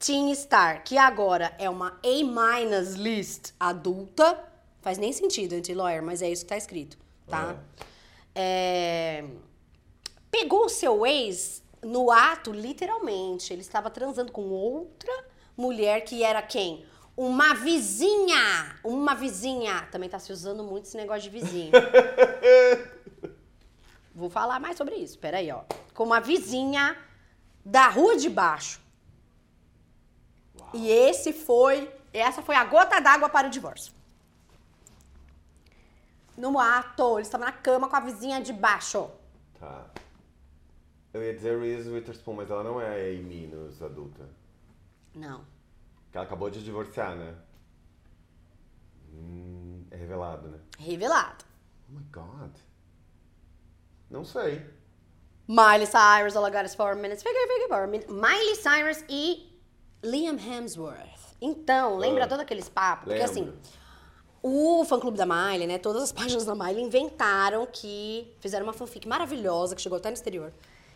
[0.00, 2.60] Teen Star, que agora é uma A-
[2.96, 4.42] list adulta,
[4.80, 7.56] faz nem sentido entre lawyer, mas é isso que tá escrito, tá?
[8.34, 9.24] É,
[10.28, 13.52] pegou o seu ex no ato, literalmente.
[13.52, 15.12] Ele estava transando com outra
[15.56, 16.84] mulher que era quem?
[17.16, 18.76] Uma vizinha!
[18.82, 19.86] Uma vizinha!
[19.90, 21.72] Também tá se usando muito esse negócio de vizinho.
[24.14, 25.62] Vou falar mais sobre isso, peraí, ó.
[25.94, 26.96] Com uma vizinha
[27.64, 28.80] da rua de baixo.
[30.74, 33.92] E esse foi, essa foi a gota d'água para o divórcio.
[36.36, 39.10] No ato, ele estava na cama com a vizinha de baixo.
[39.60, 39.86] Tá.
[41.12, 44.26] Eu ia dizer Reese Witherspoon, mas ela não é a Amy nos adulta.
[45.14, 45.44] Não.
[46.04, 47.34] Porque ela acabou de divorciar, né?
[49.12, 50.58] Hum, é revelado, né?
[50.78, 51.44] Revelado.
[51.88, 52.52] Oh my god.
[54.10, 54.64] Não sei.
[55.48, 58.10] Miley Cyrus, All I Got Is Four Minutes, Figure, Figure, Four Minutes.
[58.10, 59.50] Miley Cyrus e
[60.02, 61.36] Liam Hemsworth.
[61.40, 62.28] Então, lembra Ah.
[62.28, 63.06] todos aqueles papos?
[63.06, 63.52] Porque assim,
[64.44, 65.78] O fã-clube da Miley, né?
[65.78, 68.34] Todas as páginas da Miley inventaram que...
[68.40, 70.52] Fizeram uma fanfic maravilhosa, que chegou até no exterior.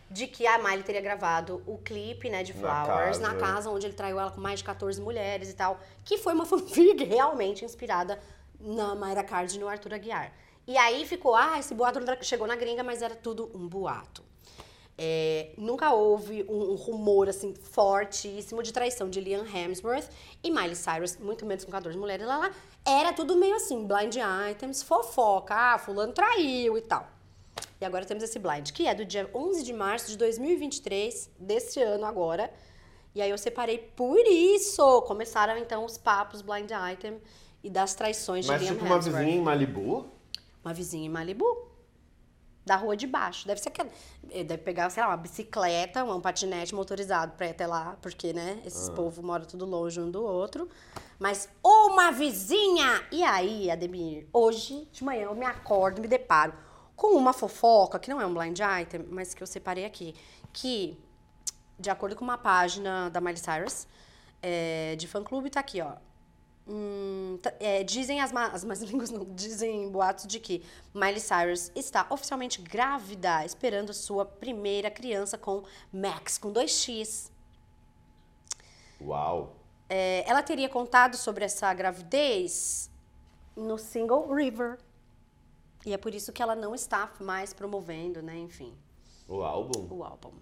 [0.09, 3.39] De que a Miley teria gravado o clipe, né, de Na Flowers, na casa.
[3.39, 5.79] casa onde ele traiu ela com mais de 14 mulheres e tal.
[6.05, 8.19] Que foi uma fanfic realmente inspirada
[8.59, 10.31] na Mayra Card e no Arthur Aguiar.
[10.65, 14.23] E aí ficou, ah, esse boato chegou na gringa, mas era tudo um boato.
[14.99, 20.09] É, nunca houve um, um rumor assim fortíssimo de traição de Liam Hemsworth
[20.43, 22.51] e Miley Cyrus, muito menos com 14 mulheres lá, lá.
[22.83, 24.15] Era tudo meio assim, blind
[24.49, 27.07] items, fofoca, ah, fulano traiu e tal.
[27.79, 31.81] E agora temos esse blind, que é do dia 11 de março de 2023, desse
[31.81, 32.51] ano agora.
[33.13, 35.01] E aí eu separei por isso.
[35.03, 37.19] Começaram então os papos blind item
[37.63, 39.15] e das traições de Mas Liam tipo uma Hemsworth.
[39.17, 40.05] vizinha em Malibu?
[40.63, 41.67] Uma vizinha em Malibu.
[42.65, 43.47] Da rua de baixo.
[43.47, 43.89] Deve ser aquela.
[44.29, 48.33] eh, Deve pegar, sei lá, uma bicicleta, um patinete motorizado pra ir até lá, porque,
[48.33, 50.67] né, esses povos moram tudo longe um do outro.
[51.17, 53.03] Mas uma vizinha!
[53.09, 56.53] E aí, Ademir, hoje de manhã eu me acordo, me deparo
[56.97, 60.15] com uma fofoca, que não é um blind item, mas que eu separei aqui.
[60.51, 60.97] Que,
[61.79, 63.87] de acordo com uma página da Miley Cyrus,
[64.41, 65.93] eh, de fã-clube, tá aqui, ó.
[66.67, 72.05] Hum, é, dizem as, as más línguas, não, dizem boatos de que Miley Cyrus está
[72.09, 77.31] oficialmente grávida, esperando sua primeira criança com Max, com 2x.
[78.99, 79.55] Uau.
[79.87, 82.89] É, ela teria contado sobre essa gravidez
[83.55, 84.79] no single River.
[85.87, 88.73] E é por isso que ela não está mais promovendo, né, enfim,
[89.25, 89.87] O álbum?
[89.89, 90.33] o álbum.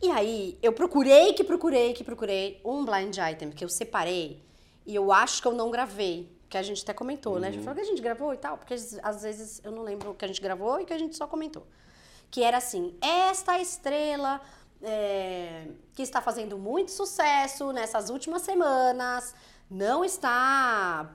[0.00, 4.42] E aí, eu procurei, que procurei, que procurei um blind item que eu separei
[4.86, 6.34] e eu acho que eu não gravei.
[6.48, 7.48] Que a gente até comentou, né?
[7.48, 9.82] A gente falou que a gente gravou e tal, porque às às vezes eu não
[9.82, 11.66] lembro o que a gente gravou e que a gente só comentou.
[12.30, 14.40] Que era assim: esta estrela
[14.82, 19.34] é, que está fazendo muito sucesso nessas últimas semanas
[19.70, 21.14] não está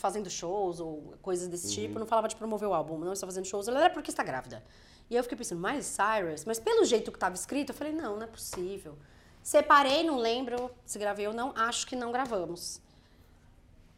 [0.00, 3.44] fazendo shows ou coisas desse tipo, não falava de promover o álbum, não está fazendo
[3.44, 4.64] shows, ela era porque está grávida.
[5.08, 6.44] E eu fiquei pensando, Miley Cyrus?
[6.44, 8.96] Mas pelo jeito que estava escrito, eu falei, não, não é possível.
[9.42, 12.80] Separei, não lembro se gravei ou não, acho que não gravamos.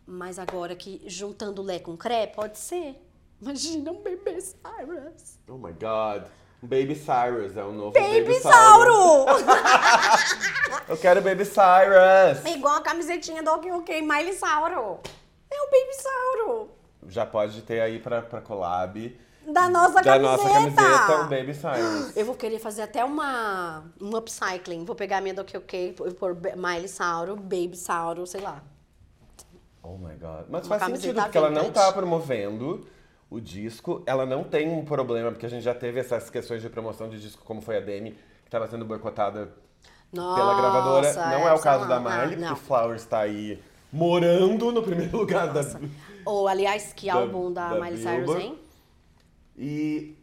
[0.07, 3.01] Mas agora que juntando Lé com Cré, pode ser.
[3.41, 5.39] Imagina um bebê Cyrus.
[5.49, 6.25] Oh my god.
[6.63, 9.27] Baby Cyrus é o novo Baby Baby Sauro!
[10.89, 12.45] Eu quero Baby Cyrus!
[12.45, 15.01] É igual a camisetinha do OK OK, Miley Sauro.
[15.53, 16.71] É o Baby Sauro.
[17.09, 20.21] Já pode ter aí pra, pra collab Da nossa da camiseta.
[20.23, 22.17] nossa camiseta o Baby Cyrus.
[22.17, 24.85] Eu vou querer fazer até uma, um upcycling.
[24.85, 28.63] Vou pegar a minha do OK e pôr Miley Sauro, Baby Sauro, sei lá.
[29.83, 30.47] Oh my god.
[30.49, 32.87] Mas Uma faz sentido, porque ela não tá promovendo
[33.29, 34.03] o disco.
[34.07, 37.21] Ela não tem um problema, porque a gente já teve essas questões de promoção de
[37.21, 38.13] disco, como foi a Demi,
[38.45, 39.53] que tava sendo boicotada
[40.13, 41.13] Nossa, pela gravadora.
[41.15, 42.27] Não é, o caso da sei lá.
[42.27, 43.61] Miley, Ah, porque Flowers tá aí
[43.93, 45.61] morando no primeiro lugar da.
[46.25, 48.59] Ou, aliás, que Da- álbum da, da Miley Cyrus, hein?
[49.57, 50.17] E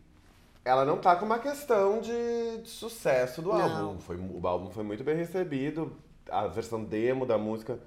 [0.65, 3.61] ela não tá com uma questão de, de sucesso do Não.
[3.61, 3.99] álbum.
[3.99, 5.95] Foi, o álbum foi muito bem recebido,
[6.29, 7.79] a versão demo da música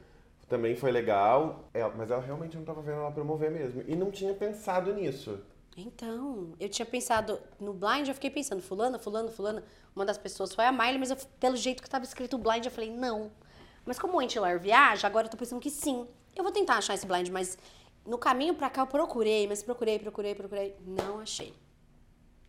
[0.48, 3.82] também foi legal, é, mas ela realmente não tava vendo ela promover mesmo.
[3.88, 5.38] E não tinha pensado nisso.
[5.76, 9.64] Então, eu tinha pensado no blind, eu fiquei pensando, fulana, fulana, fulana.
[9.96, 12.70] Uma das pessoas foi a Miley, mas eu, pelo jeito que estava escrito blind, eu
[12.70, 13.30] falei, não.
[13.84, 16.06] Mas como o Antilar viaja, agora eu tô pensando que sim.
[16.34, 17.58] Eu vou tentar achar esse blind, mas
[18.06, 20.76] no caminho pra cá eu procurei, mas procurei, procurei, procurei.
[20.86, 21.54] Não achei.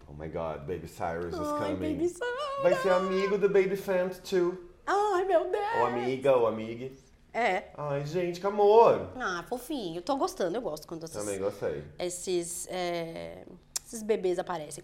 [0.08, 1.94] Oh my god, Baby Cyrus is Ai, coming.
[1.94, 2.62] Baby Cyrus.
[2.62, 4.58] Vai ser amigo do Baby Fant too.
[4.86, 5.64] Ai, meu Deus.
[5.80, 6.98] Ou amiga, ou amigue.
[7.34, 7.72] É.
[7.76, 9.12] Ai, gente, que amor.
[9.16, 9.98] Ah, fofinho.
[9.98, 11.84] Eu tô gostando, eu gosto quando essas, Também gostei.
[11.98, 13.44] esses, é,
[13.84, 14.84] esses bebês aparecem.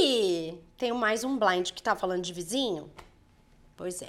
[0.00, 2.90] E tem mais um blind que tá falando de vizinho.
[3.76, 4.08] Pois é.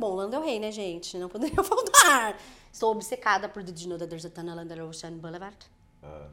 [0.00, 1.18] Bom, Lana Del Rey, né, gente?
[1.18, 2.40] Não poderia faltar.
[2.72, 5.58] Estou obcecada por Did You Know That There's a Tunnel Under Ocean Boulevard?
[6.02, 6.26] Ah.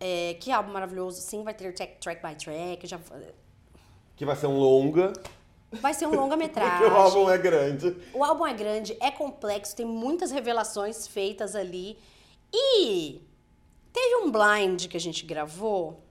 [0.00, 1.20] É, que álbum maravilhoso.
[1.20, 2.86] Sim, vai ter track, track by track.
[2.86, 2.98] Já,
[4.16, 5.12] Que vai ser um longa,
[5.72, 6.72] vai ser um longa-metragem.
[6.80, 7.96] porque o álbum é grande.
[8.14, 11.98] O álbum é grande, é complexo, tem muitas revelações feitas ali.
[12.50, 13.20] E
[13.92, 16.02] teve um blind que a gente gravou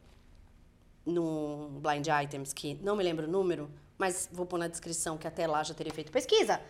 [1.04, 5.28] no Blind Items, que não me lembro o número, mas vou pôr na descrição que
[5.28, 6.62] até lá já teria feito pesquisa.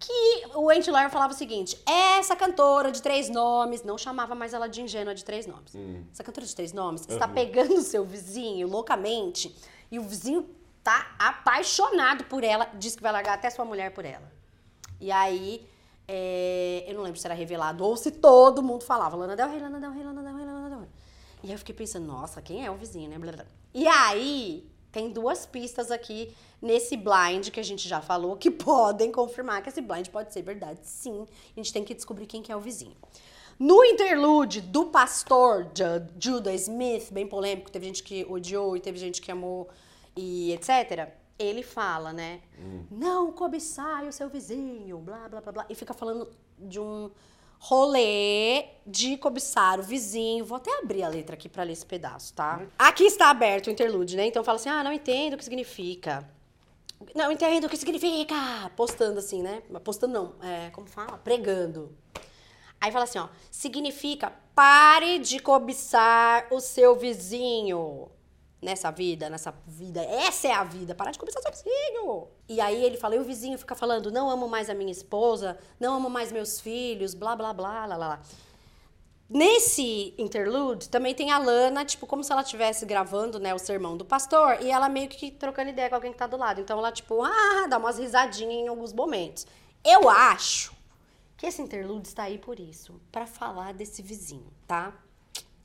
[0.00, 4.66] Que o Antilar falava o seguinte: essa cantora de três nomes, não chamava mais ela
[4.66, 5.74] de ingênua de três nomes.
[6.10, 9.54] Essa cantora de três nomes está pegando o seu vizinho loucamente
[9.90, 10.48] e o vizinho
[10.82, 14.32] tá apaixonado por ela, diz que vai largar até sua mulher por ela.
[14.98, 15.68] E aí,
[16.08, 19.60] é, eu não lembro se era revelado ou se todo mundo falava Lana Del Rey,
[19.60, 20.88] Lana Del Rey, Lana Del Rey, Lana Del Rey.
[21.42, 23.44] E aí eu fiquei pensando, nossa, quem é o vizinho, né?
[23.74, 29.10] E aí, tem duas pistas aqui nesse blind que a gente já falou que podem
[29.12, 31.26] confirmar que esse blind pode ser verdade, sim.
[31.56, 32.96] A gente tem que descobrir quem que é o vizinho.
[33.58, 38.98] No interlude do pastor Ju- Judah Smith, bem polêmico, teve gente que odiou e teve
[38.98, 39.68] gente que amou
[40.16, 41.10] e etc.
[41.38, 42.40] Ele fala, né?
[42.90, 45.66] Não cobiçai o seu vizinho, blá, blá, blá, blá.
[45.68, 47.10] E fica falando de um
[47.58, 50.44] rolê de cobiçar o vizinho.
[50.44, 52.62] Vou até abrir a letra aqui pra ler esse pedaço, tá?
[52.78, 54.26] Aqui está aberto o interlude, né?
[54.26, 56.26] Então fala assim: ah, não entendo o que significa.
[57.14, 58.34] Não entendo o que significa.
[58.76, 59.62] Postando assim, né?
[59.82, 61.18] Postando não, é, como fala?
[61.18, 61.96] Pregando.
[62.80, 68.10] Aí fala assim, ó, significa pare de cobiçar o seu vizinho.
[68.62, 72.28] Nessa vida, nessa vida, essa é a vida, parar de cobiçar seu vizinho.
[72.46, 75.58] E aí ele fala, e o vizinho fica falando, não amo mais a minha esposa,
[75.78, 78.22] não amo mais meus filhos, blá, blá, blá, lá, lá, lá.
[79.32, 83.96] Nesse interlude, também tem a Lana, tipo, como se ela estivesse gravando, né, o sermão
[83.96, 86.60] do pastor, e ela meio que trocando ideia com alguém que tá do lado.
[86.60, 89.46] Então ela, tipo, ah, dá umas risadinhas em alguns momentos.
[89.84, 90.72] Eu acho
[91.36, 94.92] que esse interlude está aí por isso, pra falar desse vizinho, tá?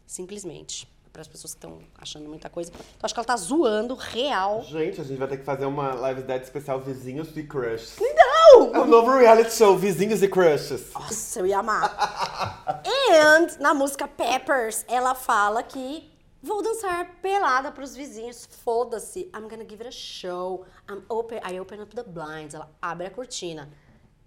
[0.06, 0.88] Simplesmente.
[1.16, 2.70] Para as pessoas que estão achando muita coisa.
[2.74, 4.62] Então acho que ela tá zoando real.
[4.64, 7.96] Gente, a gente vai ter que fazer uma live dead especial Vizinhos e Crushes.
[8.02, 8.76] Não!
[8.76, 10.92] É um novo reality show, Vizinhos e Crushes.
[10.94, 12.84] Nossa, eu ia amar.
[12.84, 16.12] And na música Peppers, ela fala que
[16.44, 18.46] vou dançar pelada pros vizinhos.
[18.66, 19.32] Foda-se.
[19.34, 20.66] I'm gonna give it a show.
[20.92, 22.54] I'm open, I open up the blinds.
[22.54, 23.70] Ela abre a cortina.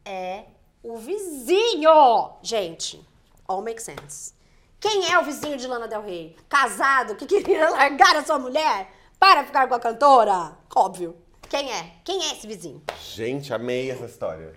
[0.07, 0.47] É
[0.83, 2.31] o vizinho!
[2.43, 3.07] Gente,
[3.47, 4.38] all makes sense.
[4.81, 6.37] Quem é o vizinho de Lana Del Rey?
[6.49, 10.53] Casado que queria largar a sua mulher para ficar com a cantora?
[10.75, 11.17] Óbvio.
[11.49, 11.95] Quem é?
[12.05, 12.81] Quem é esse vizinho?
[13.03, 14.55] Gente, amei essa história.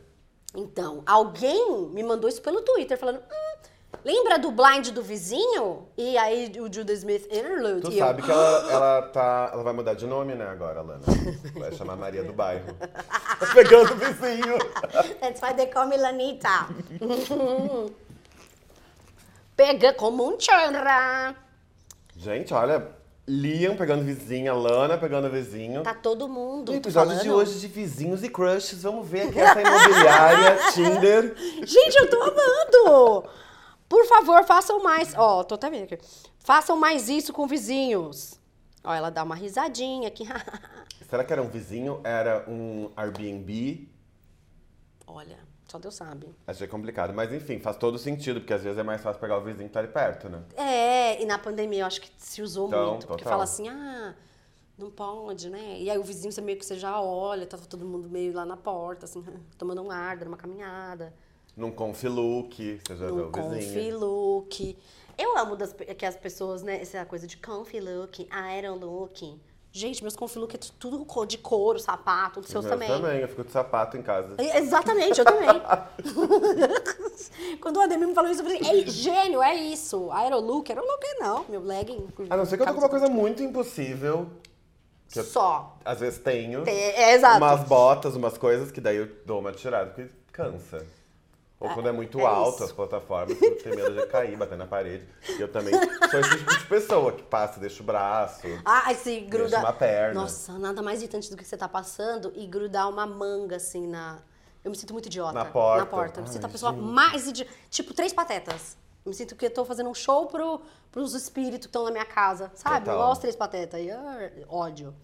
[0.54, 3.70] Então, alguém me mandou isso pelo Twitter, falando: hum,
[4.06, 5.88] lembra do blind do vizinho?
[5.98, 7.82] E aí o Judas Smith interlude.
[7.82, 11.02] Tu eu, sabe que ela, ela, tá, ela vai mudar de nome, né, agora, Lana?
[11.56, 12.76] Vai chamar Maria do Bairro.
[12.76, 14.58] Tá pegando o vizinho.
[15.20, 16.68] That's why they call me Lanita.
[19.62, 21.36] Pega como um churra.
[22.18, 22.96] Gente, olha,
[23.28, 25.84] Liam pegando vizinha, Lana pegando vizinho.
[25.84, 26.72] Tá todo mundo.
[26.72, 31.36] No episódio de hoje de vizinhos e crushes, vamos ver aqui essa imobiliária, Tinder.
[31.64, 33.30] Gente, eu tô amando!
[33.88, 35.14] Por favor, façam mais.
[35.16, 36.00] Ó, tô até vendo aqui.
[36.40, 38.40] Façam mais isso com vizinhos.
[38.84, 40.28] Ó, ela dá uma risadinha aqui.
[41.08, 42.02] Será que era um vizinho?
[42.04, 43.88] Era um Airbnb?
[45.06, 45.38] Olha,
[45.72, 46.28] só Deus sabe.
[46.46, 47.14] Achei complicado.
[47.14, 49.74] Mas enfim, faz todo sentido, porque às vezes é mais fácil pegar o vizinho que
[49.74, 50.44] tá ali perto, né?
[50.58, 53.08] É, e na pandemia eu acho que se usou Então, muito.
[53.08, 53.32] Porque total.
[53.34, 54.14] fala assim, ah,
[54.78, 55.78] não pode, né?
[55.80, 58.46] E aí o vizinho, você meio que você já olha, tava todo mundo meio lá
[58.46, 59.24] na porta, assim,
[59.58, 61.14] tomando um ar, dando uma caminhada.
[61.56, 64.00] Num confi look, você já viu No o vizinho.
[64.00, 64.78] look.
[65.18, 69.40] Eu amo das, que as pessoas, né, essa coisa de comfy look, aero look.
[69.74, 72.90] Gente, meus comfy look é tu- tudo de couro, sapato, os seus Meus também.
[72.90, 74.36] também, eu fico de sapato em casa.
[74.38, 75.48] E- Exatamente, eu também.
[77.62, 80.12] Quando o Ademir me falou isso, eu falei, é gênio, é isso.
[80.12, 82.06] Aerolook, aerolook é não, meu legging.
[82.30, 84.28] A não ser que eu tô com uma coisa muito impossível,
[85.10, 85.78] que eu- Só.
[85.86, 86.68] às vezes tenho.
[86.68, 87.38] É, é, exato.
[87.38, 90.86] Umas botas, umas coisas que daí eu dou uma tirada, porque cansa.
[91.62, 92.64] Ou quando é muito é alto isso.
[92.64, 95.08] as plataformas, eu tenho medo de cair, bater na parede.
[95.30, 95.72] E eu também
[96.10, 98.48] sou esse tipo de pessoa que passa, deixa o braço.
[98.66, 99.50] Ah, esse gruda.
[99.50, 100.20] Deixa uma perna.
[100.20, 104.18] Nossa, nada mais irritante do que você tá passando e grudar uma manga assim na.
[104.64, 105.34] Eu me sinto muito idiota.
[105.34, 105.84] Na porta.
[105.84, 106.20] Na porta.
[106.20, 106.82] Eu me sinto a pessoa gente.
[106.82, 107.52] mais idiota.
[107.70, 108.76] Tipo, três patetas.
[109.06, 111.92] Eu me sinto que eu tô fazendo um show pro, pros espíritos que estão na
[111.92, 112.80] minha casa, sabe?
[112.80, 112.96] Total.
[112.96, 113.80] Igual os três patetas.
[113.80, 114.96] E, ah, ódio.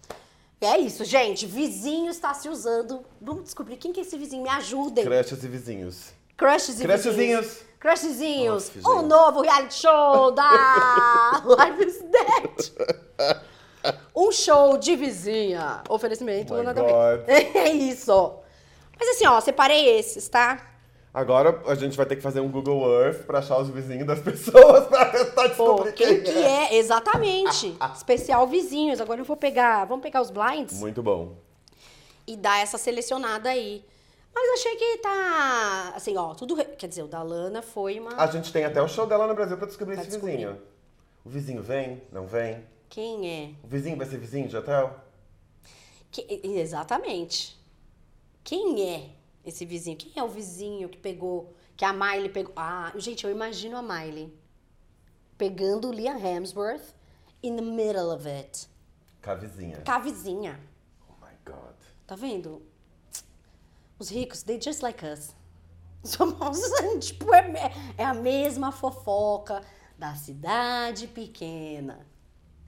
[0.60, 1.46] É isso, gente.
[1.46, 3.04] Vizinho está se usando.
[3.20, 4.42] Vamos descobrir quem que é esse vizinho.
[4.42, 5.04] Me ajudem.
[5.04, 6.17] Crushes e vizinhos.
[6.38, 7.16] Crushes e Crushzinhos.
[7.16, 7.58] vizinhos.
[7.80, 8.72] Crushzinhos.
[8.76, 9.08] Nossa, o gente.
[9.08, 13.36] novo reality show da Life is Dead.
[14.16, 15.82] Um show de vizinha.
[15.88, 16.62] Oferecimento, Oh.
[16.62, 17.24] God.
[17.28, 18.34] É isso.
[18.98, 20.60] Mas assim, ó, separei esses, tá?
[21.14, 24.20] Agora a gente vai ter que fazer um Google Earth pra achar os vizinhos das
[24.22, 26.76] pessoas pra tentar Pô, descobrir quem que é?
[26.76, 27.76] Exatamente.
[27.94, 29.00] Especial vizinhos.
[29.00, 31.36] Agora eu vou pegar, vamos pegar os blinds Muito bom.
[32.26, 33.84] e dar essa selecionada aí.
[34.34, 38.14] Mas achei que tá, assim, ó, tudo, re- quer dizer, o da Lana foi uma
[38.16, 40.36] A gente tem até o show dela no Brasil pra descobrir Pra esse descobrir.
[40.36, 40.62] vizinho.
[41.24, 42.02] O vizinho vem?
[42.12, 42.64] Não vem?
[42.88, 43.54] Quem é?
[43.64, 44.98] O vizinho vai ser vizinho de hotel?
[46.10, 47.58] Que- exatamente.
[48.44, 49.10] Quem é
[49.44, 49.96] esse vizinho?
[49.96, 52.52] Quem é o vizinho que pegou, que a Miley pegou?
[52.56, 54.32] Ah, gente, eu imagino a Miley
[55.36, 56.94] pegando o Liam Hemsworth
[57.42, 58.68] in the middle of it.
[59.22, 59.82] Com a vizinha.
[59.84, 60.60] Com a vizinha.
[61.08, 61.74] Oh my god.
[62.06, 62.62] Tá vendo?
[63.98, 65.34] Os ricos, they just like us.
[66.04, 66.60] Somos,
[67.00, 69.62] tipo, é, é a mesma fofoca
[69.98, 72.06] da cidade pequena.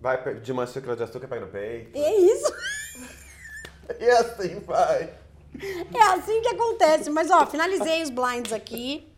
[0.01, 1.97] Vai de uma xícara de açúcar pega no peito.
[1.97, 2.53] É isso.
[3.99, 5.13] E assim vai.
[5.93, 7.11] É assim que acontece.
[7.11, 9.10] Mas, ó, finalizei os blinds aqui.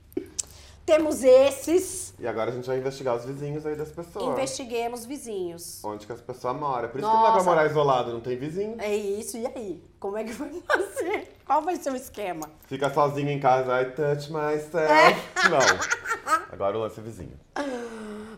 [0.85, 2.13] Temos esses.
[2.19, 4.27] E agora a gente vai investigar os vizinhos aí das pessoas.
[4.27, 5.83] Investiguemos vizinhos.
[5.85, 6.89] Onde que as pessoas moram.
[6.89, 7.51] Por isso que não dá pra Nossa.
[7.51, 8.77] morar isolado, não tem vizinho.
[8.81, 9.83] É isso, e aí?
[10.01, 11.37] Como é que vai fazer?
[11.47, 12.51] Qual vai ser o esquema?
[12.67, 14.77] Fica sozinho em casa, I touch myself.
[14.77, 15.15] É.
[15.49, 16.43] Não.
[16.51, 17.39] Agora o lance é vizinho.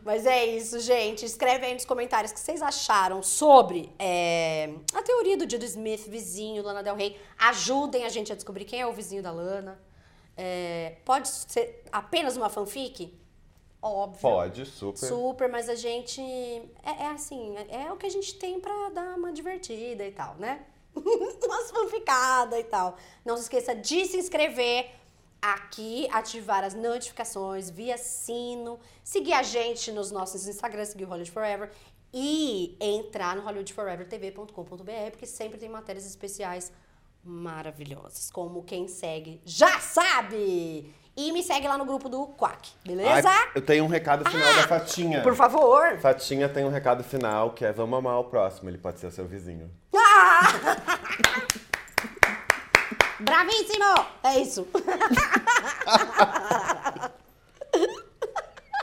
[0.04, 1.24] Mas é isso, gente.
[1.24, 6.06] Escreve aí nos comentários o que vocês acharam sobre é, a teoria do Judo Smith,
[6.06, 7.16] vizinho, Lana Del Rey.
[7.38, 9.78] Ajudem a gente a descobrir quem é o vizinho da Lana.
[10.36, 13.12] É, pode ser apenas uma fanfic?
[13.80, 14.20] Óbvio.
[14.20, 15.06] Pode, super.
[15.06, 16.20] Super, mas a gente.
[16.20, 20.10] É, é assim, é, é o que a gente tem pra dar uma divertida e
[20.10, 20.64] tal, né?
[20.96, 22.96] Umas fanficadas e tal.
[23.24, 24.90] Não se esqueça de se inscrever
[25.42, 31.30] aqui, ativar as notificações via sino, seguir a gente nos nossos Instagrams, seguir o Hollywood
[31.30, 31.70] Forever
[32.10, 36.72] e entrar no hollywoodforevertv.com.br, porque sempre tem matérias especiais
[37.24, 40.92] maravilhosas, como quem segue já sabe!
[41.16, 43.28] E me segue lá no grupo do Quack, beleza?
[43.28, 45.22] Ai, eu tenho um recado final da Fatinha.
[45.22, 45.96] Por favor!
[45.98, 49.24] Fatinha tem um recado final que é vamos amar o próximo, ele pode ser seu
[49.24, 49.70] vizinho.
[49.94, 50.42] Ah!
[53.20, 53.94] Bravíssimo!
[54.24, 54.66] É isso.